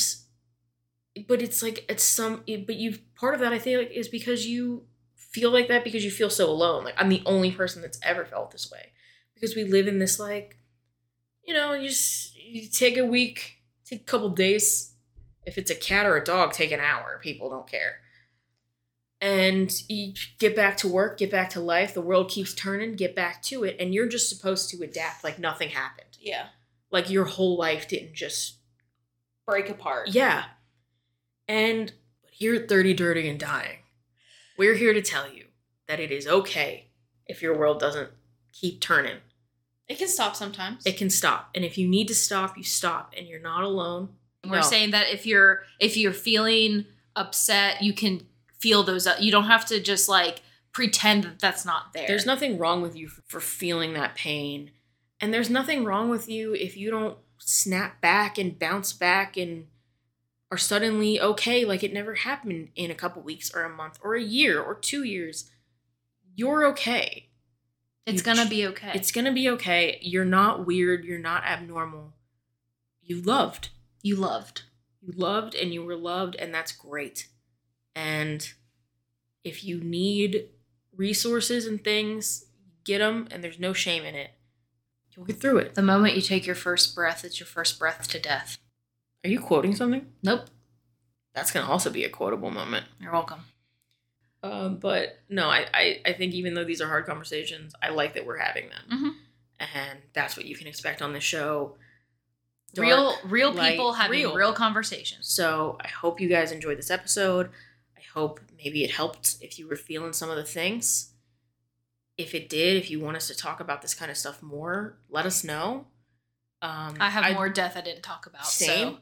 [1.26, 4.84] but it's like it's some but you part of that i think is because you
[5.16, 6.84] feel like that because you feel so alone.
[6.84, 8.92] Like i'm the only person that's ever felt this way.
[9.34, 10.56] Because we live in this like
[11.44, 14.94] you know you just you take a week take a couple days.
[15.46, 17.18] If it's a cat or a dog take an hour.
[17.22, 18.00] People don't care
[19.20, 23.14] and you get back to work get back to life the world keeps turning get
[23.14, 26.46] back to it and you're just supposed to adapt like nothing happened Yeah.
[26.90, 28.56] like your whole life didn't just
[29.46, 30.08] Break apart.
[30.10, 30.44] yeah.
[31.48, 31.92] And
[32.38, 33.78] you're 30 Dirty and Dying,
[34.56, 35.46] we're here to tell you
[35.88, 36.86] that it is okay
[37.26, 38.10] if your world doesn't
[38.52, 39.16] keep turning.
[39.88, 40.86] It can stop sometimes.
[40.86, 41.50] It can stop.
[41.54, 44.10] And if you need to stop, you stop and you're not alone.
[44.44, 44.62] We're No.
[44.62, 48.26] saying that if you're if you're feeling upset, you can
[48.60, 49.06] feel those.
[49.06, 50.42] uh, You don't have to just like
[50.72, 52.06] pretend that that's not there.
[52.06, 54.70] There's nothing wrong with you for, feeling that pain.
[55.20, 59.66] And there's nothing wrong with you if you don't snap back and bounce back and
[60.50, 64.14] are suddenly okay like it never happened in a couple weeks or a month or
[64.14, 65.50] a year or 2 years.
[66.34, 67.28] You're okay.
[68.06, 68.92] It's you gonna ch- be okay.
[68.94, 69.98] It's going to be okay.
[70.00, 72.14] You're not weird, you're not abnormal.
[73.02, 73.68] You loved.
[74.02, 74.62] you loved.
[75.02, 77.28] You loved and you were loved, and that's great.
[77.94, 78.48] And
[79.44, 80.48] if you need
[80.96, 82.46] resources and things,
[82.84, 84.30] get them, and there's no shame in it.
[85.16, 85.74] You'll get through it.
[85.74, 88.58] The moment you take your first breath, it's your first breath to death.
[89.24, 90.06] Are you quoting something?
[90.22, 90.46] Nope.
[91.34, 92.86] That's going to also be a quotable moment.
[93.00, 93.40] You're welcome.
[94.42, 98.14] Um, but no, I, I, I think even though these are hard conversations, I like
[98.14, 98.82] that we're having them.
[98.90, 99.12] Mhm.
[99.74, 101.76] And that's what you can expect on this show.
[102.76, 104.34] real, real light, people having real.
[104.34, 105.28] real conversations.
[105.28, 107.50] So I hope you guys enjoyed this episode.
[108.14, 111.12] Hope maybe it helped if you were feeling some of the things.
[112.18, 114.98] If it did, if you want us to talk about this kind of stuff more,
[115.08, 115.86] let us know.
[116.60, 118.46] Um, I have I'd- more death I didn't talk about.
[118.46, 118.94] Same.
[118.94, 118.98] So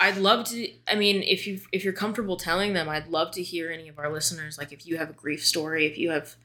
[0.00, 0.68] I'd love to.
[0.88, 3.98] I mean, if you if you're comfortable telling them, I'd love to hear any of
[3.98, 4.56] our listeners.
[4.58, 6.36] Like, if you have a grief story, if you have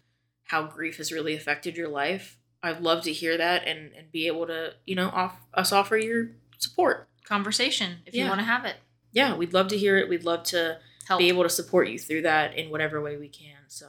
[0.43, 4.27] how grief has really affected your life, I'd love to hear that and and be
[4.27, 7.07] able to you know off us offer your support.
[7.23, 8.75] Conversation if you want to have it.
[9.13, 10.09] Yeah, we'd love to hear it.
[10.09, 10.77] We'd love to
[11.07, 11.19] Help.
[11.19, 13.57] be able to support you through that in whatever way we can.
[13.67, 13.87] So,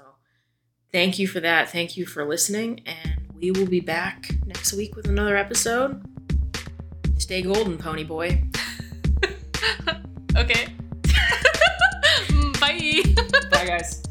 [0.93, 1.71] thank you for that.
[1.71, 6.03] Thank you for listening, and we will be back next week with another episode.
[7.19, 8.43] Stay golden, pony boy.
[10.37, 10.69] okay.
[12.61, 13.03] Bye.
[13.51, 14.06] Bye, guys.